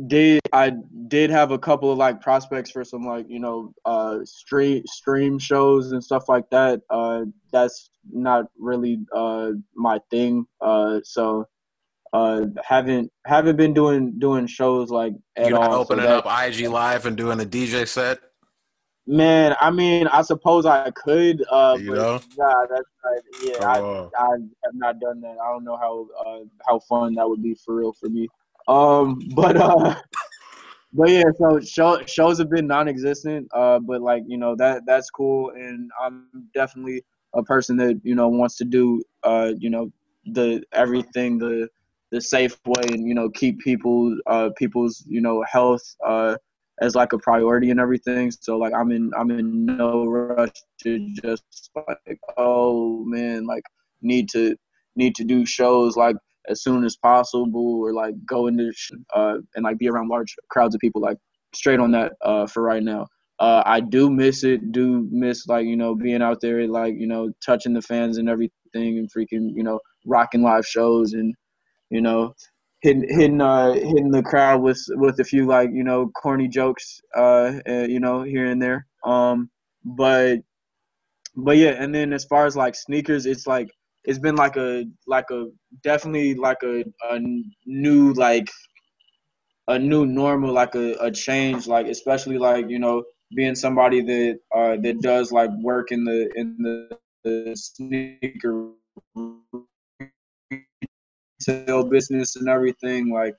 [0.08, 0.74] did I
[1.08, 5.39] did have a couple of like prospects for some like, you know, uh stream stream
[5.39, 6.82] shows and stuff like that.
[6.89, 10.46] Uh that's not really uh my thing.
[10.62, 11.46] Uh so
[12.14, 15.86] uh haven't haven't been doing doing shows like at you're not all.
[15.86, 18.20] So opening that- up ig live and doing a dj set
[19.08, 22.20] Man, I mean, I suppose I could, uh, You but know?
[22.36, 24.30] nah, that's not, yeah, I, Oh, I
[24.64, 25.38] have not done that.
[25.39, 28.28] I don't know how uh, how fun that would be for real for me.
[28.68, 29.95] Um, but uh,
[30.93, 33.47] but yeah, so show, shows have been non-existent.
[33.53, 37.03] Uh, but like you know that that's cool, and I'm definitely
[37.36, 39.91] a person that you know wants to do uh you know
[40.26, 41.68] the everything the
[42.11, 46.36] the safe way and you know keep people uh people's you know health uh
[46.82, 48.32] as like a priority and everything.
[48.32, 50.51] So like I'm in I'm in no rush
[50.84, 53.63] to just like oh man like
[54.01, 54.55] need to
[54.95, 56.16] need to do shows like
[56.50, 58.72] as soon as possible or like go into
[59.16, 61.18] uh and like be around large crowds of people like
[61.54, 63.08] straight on that uh for right now.
[63.38, 64.72] Uh, I do miss it.
[64.72, 68.30] Do miss like you know being out there, like you know touching the fans and
[68.30, 71.36] everything, and freaking you know rocking live shows and
[71.89, 72.34] you know
[72.82, 77.02] hitting hitting uh hitting the crowd with with a few like you know corny jokes
[77.16, 79.50] uh you know here and there um
[79.84, 80.39] but
[81.36, 83.70] but yeah and then as far as like sneakers it's like
[84.06, 85.47] it's been like a like a
[85.84, 87.20] definitely like a, a
[87.66, 88.49] new like
[89.68, 93.03] a new normal like a, a change like especially like you know
[93.36, 98.70] being somebody that uh that does like work in the in the, the sneaker
[101.39, 103.36] retail business and everything like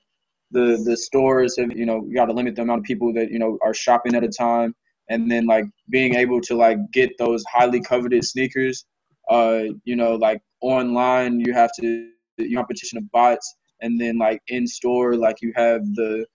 [0.51, 3.31] the the stores have you know you got to limit the amount of people that
[3.31, 4.73] you know are shopping at a time.
[5.09, 8.85] And then like being able to like get those highly coveted sneakers
[9.29, 14.41] uh you know like online you have to you competition of bots and then like
[14.47, 16.25] in store like you have the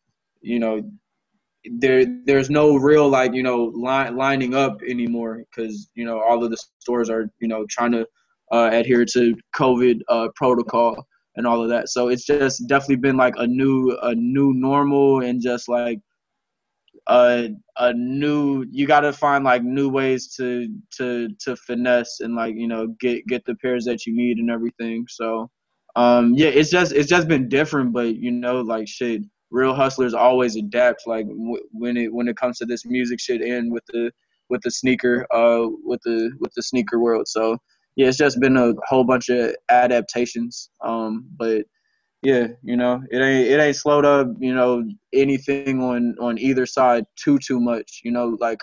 [0.40, 0.82] you know
[1.78, 6.43] there there's no real like you know line, lining up anymore because you know all
[6.43, 8.07] of the stores are you know trying to
[8.51, 11.88] uh, adhere to covid uh, protocol and all of that.
[11.88, 15.99] So it's just definitely been like a new a new normal and just like
[17.09, 22.36] a a new you got to find like new ways to to to finesse and
[22.36, 25.07] like you know get get the pairs that you need and everything.
[25.09, 25.50] So
[25.96, 30.14] um yeah it's just it's just been different but you know like shit real hustlers
[30.14, 33.84] always adapt like w- when it when it comes to this music shit and with
[33.88, 34.11] the
[34.48, 37.28] with the sneaker uh with the with the sneaker world.
[37.28, 37.59] So
[37.96, 41.64] yeah it's just been a whole bunch of adaptations um but
[42.23, 46.66] yeah you know it ain't it ain't slowed up you know anything on on either
[46.66, 48.59] side too too much you know like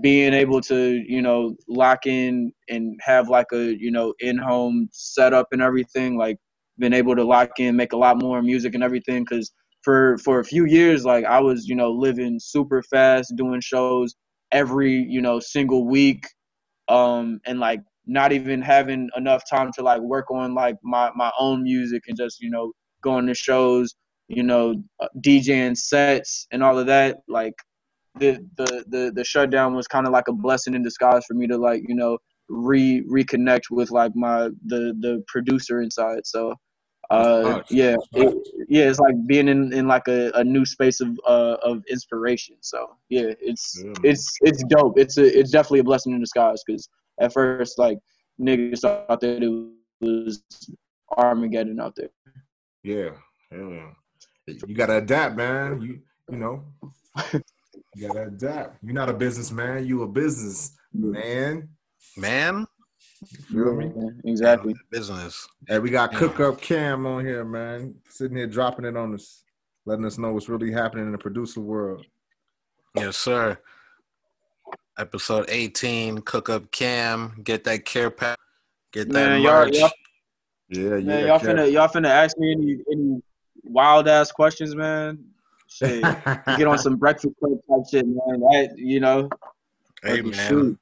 [0.00, 5.48] being able to you know lock in and have like a you know in-home setup
[5.52, 6.36] and everything like
[6.78, 9.52] been able to lock in make a lot more music and everything because
[9.82, 14.14] for for a few years like i was you know living super fast doing shows
[14.52, 16.24] every you know single week
[16.88, 21.30] um and like not even having enough time to like work on like my my
[21.38, 23.94] own music and just you know going to shows
[24.28, 27.54] you know uh, djing sets and all of that like
[28.18, 31.46] the the the, the shutdown was kind of like a blessing in disguise for me
[31.46, 36.26] to like you know re reconnect with like my the the producer inside.
[36.26, 36.54] So
[37.10, 38.34] uh yeah it,
[38.68, 42.56] yeah it's like being in in like a, a new space of uh of inspiration.
[42.60, 43.92] So yeah it's Yeah.
[44.02, 44.98] it's it's dope.
[44.98, 46.88] It's a it's definitely a blessing in disguise because
[47.20, 47.98] at first like
[48.40, 50.42] niggas thought that it was
[51.16, 52.10] armageddon out there
[52.82, 53.10] Yeah,
[53.50, 53.90] hell yeah.
[54.66, 55.80] You gotta adapt, man.
[55.82, 56.00] You
[56.30, 56.64] you know,
[57.94, 58.82] you gotta adapt.
[58.82, 59.86] You're not a businessman.
[59.86, 61.68] You a business man.
[62.16, 62.66] man
[63.30, 63.92] You feel me?
[63.94, 66.18] Yeah, exactly business Hey, we got Yeah.
[66.18, 67.94] Cook Up Cam on here, man.
[68.08, 69.44] Sitting here dropping it on us
[69.88, 72.04] letting us know what's really happening in the producer world.
[72.94, 73.58] Yes, sir.
[74.98, 78.38] Episode 18, Cook Up Cam, get that care pack,
[78.92, 79.76] get that Man, y'all, merch.
[79.76, 79.90] y'all,
[80.70, 80.98] Yeah, yeah.
[81.00, 81.42] man, y'all Kev.
[81.44, 83.22] finna y'all finna ask me any any
[83.64, 85.24] wild ass questions, man.
[85.68, 85.96] Shit,
[86.48, 88.40] you get on some breakfast club type shit, man.
[88.40, 89.28] That you know,
[90.02, 90.78] Hey man, shoot.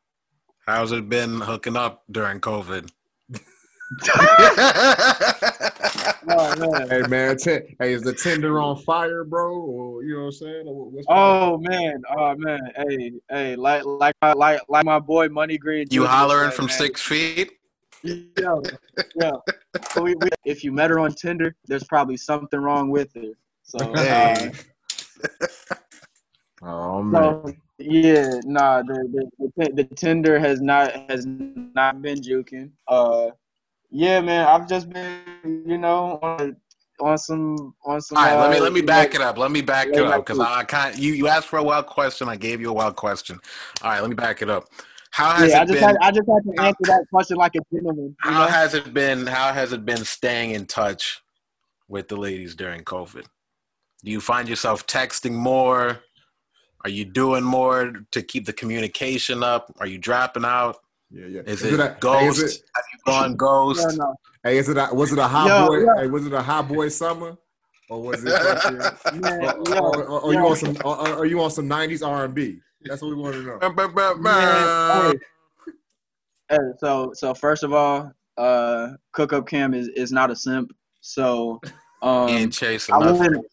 [0.66, 2.88] how's it been hooking up during COVID?
[6.28, 6.90] Oh man.
[6.90, 9.54] hey man, t- hey, is the Tinder on fire, bro?
[9.56, 10.64] Or you know what I'm saying?
[10.66, 15.58] What's Oh man, oh man, hey, hey, like like my like like my boy Money
[15.58, 15.86] Green.
[15.90, 17.52] you hollering said, from man, six feet?
[18.02, 18.62] Yo,
[19.14, 19.42] yo.
[19.90, 23.32] So we, we, if you met her on Tinder, there's probably something wrong with her.
[23.62, 24.50] So, uh,
[26.62, 27.42] Oh man.
[27.44, 32.70] so yeah, nah, the, the the the Tinder has not has not been juking.
[32.88, 33.30] Uh,
[33.96, 36.56] yeah, man, I've just been, you know, on
[37.00, 38.18] on some on some.
[38.18, 38.38] all right.
[38.38, 39.38] Let me uh, let me back it up.
[39.38, 40.38] Let me back it up because.
[40.38, 40.98] I can't.
[40.98, 42.28] You you asked for a wild question.
[42.28, 43.40] I gave you a wild question.
[43.80, 44.00] All right.
[44.00, 44.68] Let me back it up.
[45.12, 45.82] How has Yeah, I just been?
[45.82, 48.14] had I just had to answer that question like a gentleman.
[48.20, 48.50] How know?
[48.50, 49.26] has it been?
[49.26, 51.22] How has it been staying in touch
[51.88, 53.24] with the ladies during COVID?
[54.04, 56.00] Do you find yourself texting more?
[56.84, 59.72] Are you doing more to keep the communication up?
[59.80, 60.76] Are you dropping out?
[61.16, 61.40] Yeah, yeah.
[61.46, 62.42] Is, Is it, a- hey, ghost?
[62.42, 63.96] is it- Have you gone ghost?
[63.96, 64.14] No, no.
[64.44, 65.78] Hey, is it a, was it a hot Yo, boy?
[65.78, 65.94] yo.
[65.96, 67.36] Hey, was it a hot boy summer,
[67.88, 68.38] or was it?
[68.38, 70.48] fucking- Man, or, yo, or, or, or you yo.
[70.48, 70.76] on some?
[70.84, 72.60] Or, or are you on some '90s R&B?
[72.84, 74.14] That's what we want to know.
[74.16, 75.18] Man, hey.
[76.50, 80.70] Hey, so so first of all, uh, Cook Up Cam is, is not a simp.
[81.00, 81.70] So He
[82.02, 83.44] um, ain't chasing I wouldn't.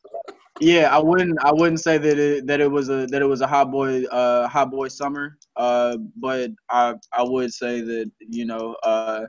[0.60, 1.40] Yeah, I wouldn't.
[1.44, 4.04] I wouldn't say that it that it was a that it was a hot boy
[4.06, 5.38] uh hot boy summer.
[5.56, 9.26] Uh, but I I would say that you know uh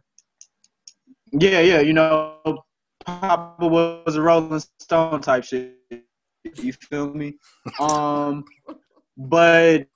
[1.32, 2.38] yeah yeah you know
[3.04, 5.76] Papa was a Rolling Stone type shit.
[6.56, 7.34] You feel me?
[7.80, 8.44] Um,
[9.16, 9.86] but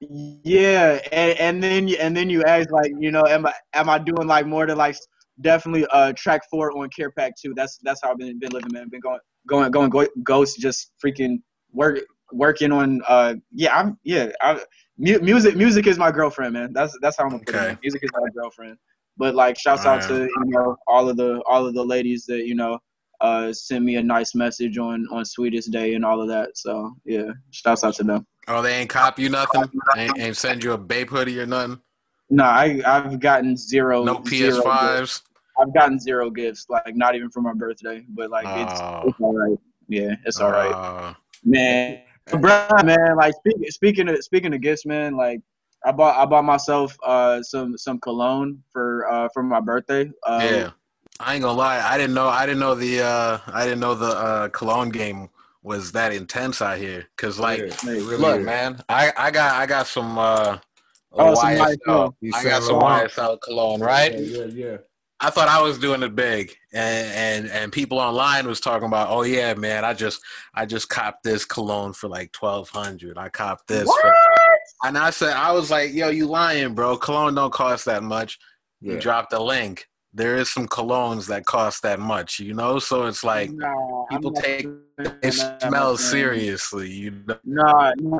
[0.00, 3.88] yeah, and, and then you and then you ask like you know am I am
[3.88, 4.96] I doing like more to like
[5.40, 7.52] definitely uh track four on Care Pack two.
[7.54, 8.88] That's that's how I've been been living man.
[8.88, 12.00] Been going going going go, ghost just freaking work
[12.32, 14.60] working on uh yeah I'm yeah I
[14.98, 16.72] mu- music music is my girlfriend man.
[16.72, 17.58] That's that's how I'm gonna put it.
[17.58, 17.78] Okay.
[17.82, 18.76] Music is my girlfriend.
[19.16, 22.46] But like shouts out to you know all of the all of the ladies that
[22.46, 22.78] you know
[23.20, 26.56] uh send me a nice message on on Sweetest Day and all of that.
[26.56, 28.26] So yeah, shouts out to them.
[28.48, 29.70] Oh, they ain't cop you nothing?
[29.96, 31.80] Ain't, ain't send you a babe hoodie or nothing?
[32.30, 34.04] No, I I've gotten zero.
[34.04, 34.16] No.
[34.20, 35.22] PS5s?
[35.60, 38.04] I've gotten zero gifts, like not even for my birthday.
[38.08, 39.02] But like it's Oh.
[39.04, 39.58] it's all right.
[39.88, 41.14] Yeah, it's all right, Uh,
[41.44, 42.00] man.
[42.26, 45.40] Bro, man, like speaking speaking of speaking of gifts, man, like
[45.84, 50.10] I bought I bought myself uh some some cologne for uh for my birthday.
[50.24, 50.70] Uh, yeah.
[51.18, 51.80] I ain't gonna lie.
[51.80, 52.28] I didn't know.
[52.28, 53.02] I didn't know the.
[53.02, 55.28] Uh, I didn't know the uh, cologne game
[55.62, 57.08] was that intense out here.
[57.18, 58.46] Cause like, Yeah, really look, is.
[58.46, 60.16] man, I, I got I got some.
[60.16, 60.58] Uh,
[61.12, 61.76] Oh, some YSL.
[61.86, 62.14] YSL.
[62.20, 63.10] You I got some Laurent.
[63.10, 64.12] YSL cologne, right?
[64.12, 64.76] Yeah, yeah, yeah.
[65.22, 69.10] I thought I was doing it big, and and and people online was talking about,
[69.10, 70.20] oh yeah, man, I just
[70.54, 73.18] I just copped this cologne for like twelve hundred.
[73.18, 74.14] I copped this, for,
[74.84, 76.96] and I said I was like, yo, you lying, bro?
[76.96, 78.38] Cologne don't cost that much.
[78.80, 78.98] You Yeah.
[79.00, 79.86] dropped a link.
[80.14, 82.78] There is some colognes that cost that much, you know.
[82.78, 87.38] So it's like Nah, I'm people take doing it smells seriously, you know.
[87.44, 88.18] Nah, nah,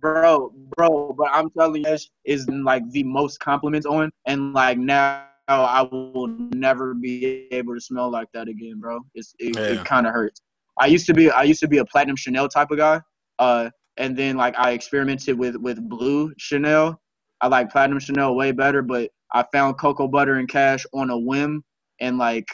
[0.00, 1.12] bro, bro.
[1.12, 5.82] But I'm telling you, this is like the most compliments on, and like now I
[5.82, 9.00] will never be able to smell like that again, bro.
[9.14, 9.80] It's it, Yeah.
[9.80, 10.42] it kind of hurts.
[10.78, 13.00] I used to be I used to be a platinum Chanel type of guy,
[13.38, 17.00] uh, and then like I experimented with with blue Chanel.
[17.40, 21.18] I like platinum Chanel way better, but I found cocoa butter and cash on a
[21.18, 21.64] whim,
[22.00, 22.46] and like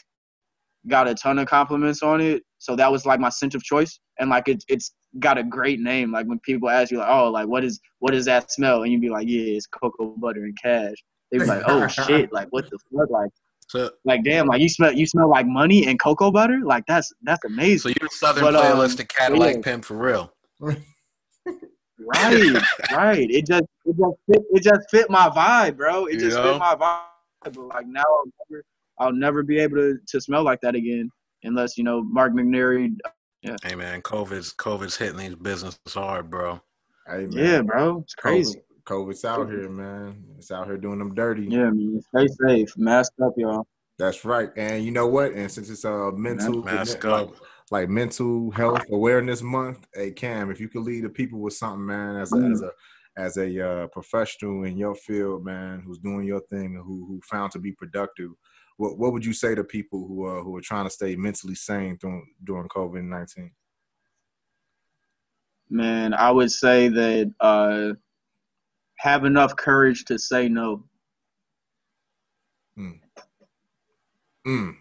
[0.89, 2.43] got a ton of compliments on it.
[2.59, 5.81] So that was like my scent of choice, and like it, it's got a great
[5.81, 6.13] name.
[6.13, 8.93] Like when people ask you like, oh, like what is what is that smell, and
[8.93, 10.97] you'd be like, yeah, it's cocoa butter and cash.
[11.35, 13.31] They'd be like, oh shit, like what the fuck, like
[13.67, 17.13] So like damn, like you smell you smell like money and cocoa butter, like that's
[17.23, 17.79] that's amazing.
[17.79, 17.97] so amazing.
[18.01, 19.61] you're Southern But, um, playlist to Cadillac yeah.
[19.63, 20.33] Pimp for real.
[20.61, 20.79] Right,
[22.93, 23.29] right.
[23.31, 26.07] It just it just fit it just fit my vibe, bro.
[26.07, 26.53] It You just know?
[26.53, 27.03] fit my vibe.
[27.43, 28.65] But like now I'll never
[29.01, 31.11] I'll never be able to, to smell like that again
[31.43, 32.95] unless, you know, Mark McNary
[33.43, 33.57] Yeah.
[33.65, 36.61] Hey man, COVID's COVID's hitting these businesses hard, bro.
[37.09, 37.33] Hey, man.
[37.33, 38.01] Yeah, bro.
[38.05, 38.63] It's crazy.
[38.85, 40.25] COVID, COVID's out here, man.
[40.39, 41.45] It's out here doing them dirty.
[41.45, 42.01] Yeah, man.
[42.15, 42.77] Stay safe.
[42.77, 43.67] Mask up, y'all.
[43.99, 44.51] That's right.
[44.57, 45.33] And you know what?
[45.33, 47.35] And since it's a mental Mask like, up.
[47.71, 51.87] like mental health awareness month, hey Cam, if you could lead the people with something,
[51.87, 52.53] man, as a Mm.
[52.53, 52.71] as a
[53.17, 57.53] as a uh, professional in your field, man, who's doing your thing, who who found
[57.53, 58.31] to be productive,
[58.77, 61.55] what what would you say to people who uh, who are trying to stay mentally
[61.55, 63.53] sane during during COVID nineteen?
[65.71, 67.93] Man, I would say that uh,
[69.05, 70.83] have enough courage to say no.
[74.47, 74.77] Mm.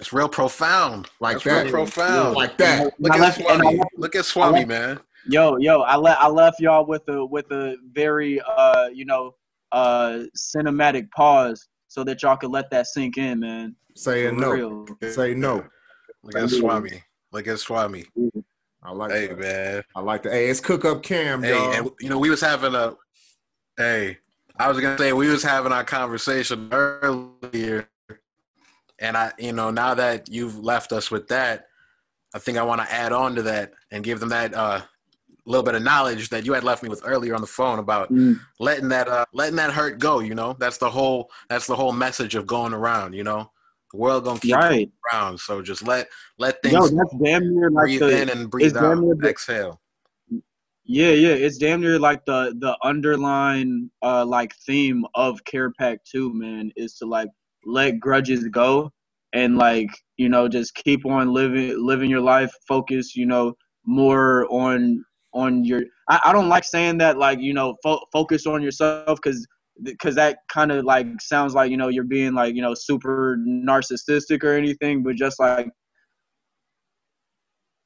[0.00, 1.08] It's real profound.
[1.20, 1.64] Like That's that.
[1.66, 2.34] Real profound.
[2.36, 2.92] Like that.
[3.00, 3.76] Look at left- Swami.
[3.78, 5.00] left- Look at Swami, left- man.
[5.26, 9.34] Yo, yo, I let I left y'all with a with a very uh you know
[9.72, 13.74] uh cinematic pause so that y'all could let that sink in, man.
[13.96, 14.50] Saying no.
[14.50, 14.86] real.
[15.10, 15.64] Say no.
[16.22, 17.02] Look at Swami.
[17.32, 18.06] Look at Swami.
[18.82, 19.38] I like Hey, that.
[19.38, 19.82] man.
[19.94, 20.32] I like that.
[20.32, 21.72] Hey, it's cook up cam, Hey, y'all.
[21.72, 22.94] and you know, we was having a.
[23.76, 24.18] Hey,
[24.58, 27.88] I was gonna say we was having our conversation earlier,
[28.98, 31.66] and I, you know, now that you've left us with that,
[32.34, 34.80] I think I want to add on to that and give them that uh,
[35.46, 38.12] little bit of knowledge that you had left me with earlier on the phone about
[38.12, 38.38] Mm.
[38.58, 40.20] letting that uh, letting that hurt go.
[40.20, 43.14] You know, that's the whole that's the whole message of going around.
[43.14, 43.50] You know,
[43.92, 44.70] the world gonna keep Right.
[44.70, 46.08] going around, so just let
[46.38, 49.28] let things Yo, that's damn near like breathe the in and breathe out, near the-
[49.28, 49.80] exhale.
[50.90, 56.00] Yeah, yeah, it's damn near like the the underlying uh like theme of Care Pack
[56.10, 57.28] 2, man, is to like
[57.64, 58.90] let grudges go
[59.34, 64.46] and like, you know, just keep on living living your life, focus, you know, more
[64.50, 68.62] on on your I, I don't like saying that like, you know, fo- focus on
[68.62, 69.46] yourself cuz
[69.82, 73.38] because that kind of like sounds like, you know, you're being like, you know, super
[73.46, 75.68] narcissistic or anything, but just like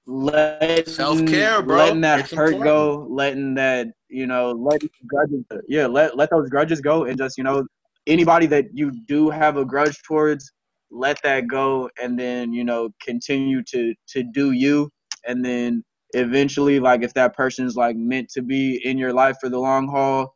[0.07, 1.77] letting Self-care, bro.
[1.79, 2.65] letting that It's hurt important.
[2.65, 7.39] go, letting that you know, let grudges, yeah, let let those grudges go, and just
[7.39, 7.65] you know,
[8.07, 10.53] anybody that you do have a grudge towards,
[10.91, 14.91] let that go, and then you know, continue to to do you,
[15.27, 15.83] and then
[16.15, 19.89] eventually, like if that person's like meant to be in your life for the long
[19.89, 20.35] haul,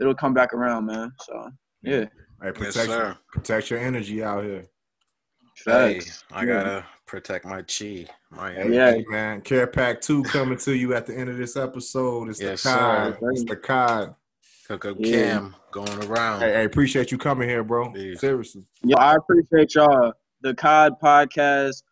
[0.00, 1.12] it'll come back around, man.
[1.20, 1.50] So
[1.82, 2.06] yeah,
[2.42, 3.16] Hey, Yes, protect, sir.
[3.32, 4.66] protect your energy out here.
[5.64, 6.00] Hey.
[6.30, 6.52] I Yeah.
[6.52, 8.06] gotta protect my chi.
[8.30, 9.00] My Hey, Yeah.
[9.08, 9.40] man.
[9.40, 12.28] Care Pack 2 coming to you at the end of this episode.
[12.28, 13.16] It's Yes, the COD.
[13.20, 13.30] sir.
[13.30, 14.14] It's the COD.
[14.66, 15.10] Cook up Yeah.
[15.10, 16.40] Cam going around.
[16.40, 17.90] Hey, hey, appreciate you coming here, bro.
[17.92, 18.20] Peace.
[18.20, 18.64] Seriously.
[18.82, 20.12] Yeah, I appreciate y'all.
[20.42, 21.82] The COD podcast,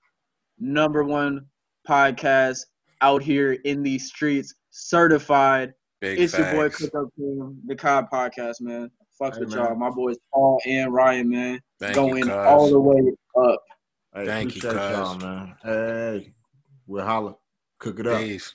[0.58, 1.46] number one
[1.88, 2.66] podcast
[3.00, 5.72] out here in these streets, certified.
[6.04, 6.68] Big it's your boy.
[6.68, 8.90] Cook Up Team, the COD podcast, man.
[9.18, 9.58] Fucks Hey, with man.
[9.64, 9.74] y'all.
[9.74, 11.60] My boys Paul and Ryan, man.
[11.80, 13.00] Thank going you, all the way
[13.42, 13.62] up.
[14.14, 14.74] Hey, Thank you, cuz.
[14.74, 15.54] y'all, man.
[15.62, 16.34] Hey,
[16.86, 17.36] we'll holla.
[17.78, 18.20] Cook it up.
[18.20, 18.54] Peace.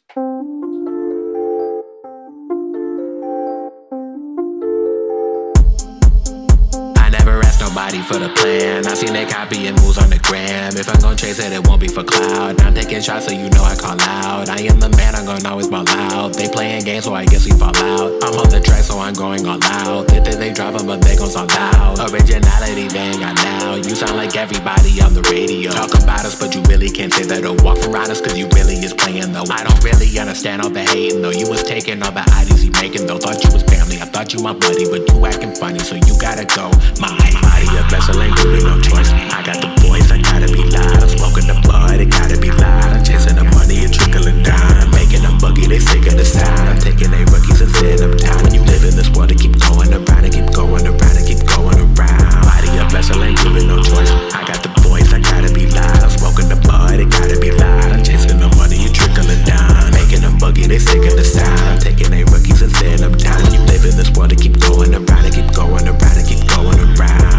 [7.79, 8.85] Nobody for the plan.
[8.85, 10.75] I seen they copying moves on the gram.
[10.75, 12.59] If I'm gon' chase it, it won't be for cloud.
[12.61, 14.49] I'm taking shots, so you know I call out.
[14.49, 16.33] I am the man, I'm gonna always ball out.
[16.33, 18.11] They playing games, so I guess we fall out.
[18.23, 20.07] I'm on the track, so I'm going all out.
[20.07, 21.99] They think they 'em, but they gon' sound out.
[22.11, 23.75] Originality, they ain't got now.
[23.75, 25.71] You sound like everybody on the radio.
[25.71, 28.47] Talk about us, but you really can't say that or walk around us, cause you
[28.59, 29.47] really is playing though.
[29.49, 31.31] I don't really understand all the hating though.
[31.31, 33.17] You was taking all the ideas you making though.
[33.17, 36.13] Thought you was family, I thought you my buddy, but you acting funny, so you
[36.19, 36.67] gotta go.
[36.99, 39.11] My body a vessel ain't giving no choice.
[39.11, 41.03] I got the boys, I gotta be loud.
[41.03, 42.97] I'm smoking the bud, it gotta be loud.
[42.97, 44.77] I'm chasing the money, it trickling down.
[44.79, 46.69] I'm Making them boogie, they sick of the sound.
[46.69, 48.45] I'm taking they rookies and setting them down.
[48.45, 51.25] And you live in this world to keep going around and keep going around and
[51.25, 52.45] keep going around.
[52.45, 54.11] Body a vessel ain't giving no choice.
[54.37, 56.05] I got the voice, I gotta be loud.
[56.05, 57.89] I'm smoking the bud, it gotta be loud.
[57.89, 59.89] I'm chasing the money, it trickling down.
[59.97, 61.57] Making them boogie, they sick of the sound.
[61.65, 63.41] I'm taking they rookies and setting them down.
[63.49, 66.27] And you live in this world to keep going around and keep going around and
[66.27, 67.38] keep going around.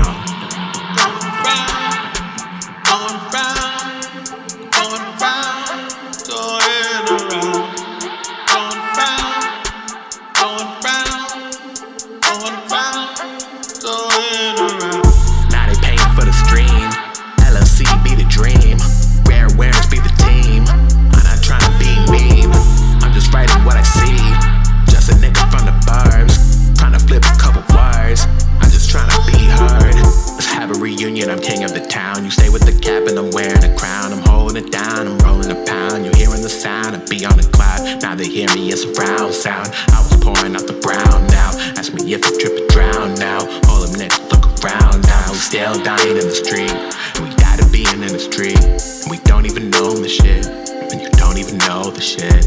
[31.00, 31.30] Reunion.
[31.30, 32.24] I'm king of the town.
[32.24, 34.12] You stay with the cap and I'm wearing a crown.
[34.12, 35.08] I'm holding it down.
[35.08, 36.04] I'm rolling a pound.
[36.04, 38.02] You're hearing the sound of be on the cloud.
[38.02, 38.70] Now they hear me.
[38.70, 39.68] It's a round sound.
[39.92, 41.50] I was pouring out the brown now.
[41.80, 43.40] Ask me if I trip or drown now.
[43.68, 45.32] All them niggas look around now.
[45.32, 46.72] We still dying in the street.
[47.16, 48.60] And we gotta be in the street.
[48.60, 50.44] And we don't even know the shit.
[50.44, 52.44] And you don't even know the shit.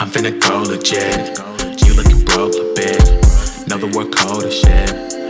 [0.00, 1.38] I'm finna go legit.
[1.86, 3.02] You looking broke a bit.
[3.68, 5.23] Know the word code as shit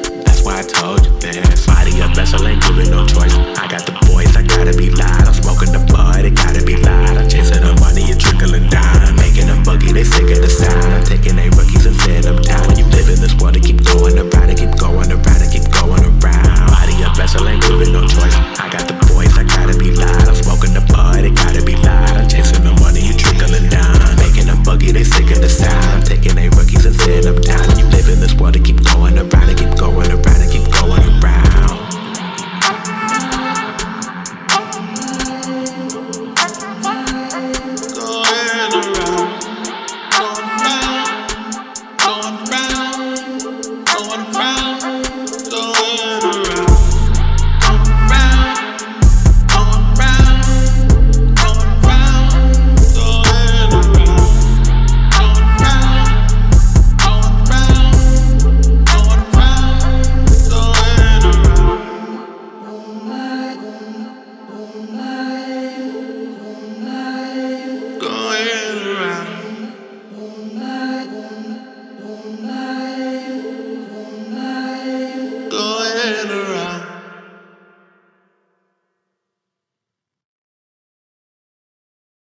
[0.44, 1.66] why I told you this.
[1.66, 3.34] Body your vessel ain't giving no choice.
[3.56, 5.24] I got the boys, I gotta be loud.
[5.24, 7.16] I'm smoking the bud, it gotta be loud.
[7.16, 9.08] I'm chasing the money, it trickling down.
[9.08, 10.92] I'm making them buggy, they sick of the sound.
[10.92, 12.76] I'm taking they rookies and setting them down.
[12.76, 15.66] You live in this world, it keep going around, it keep going around, it keep
[15.72, 16.68] going around.
[16.68, 18.36] Body your vessel ain't giving no choice.
[18.60, 20.28] I got the boys, I gotta be loud.
[20.28, 22.20] I'm smoking the bud, it gotta be loud.
[22.20, 23.96] I'm chasing the money, you trickling down.
[24.04, 25.88] I'm making them buggy, they sick of the sound.
[25.88, 27.64] I'm taking they rookies and setting them down.
[27.80, 28.83] You live in this world, it keep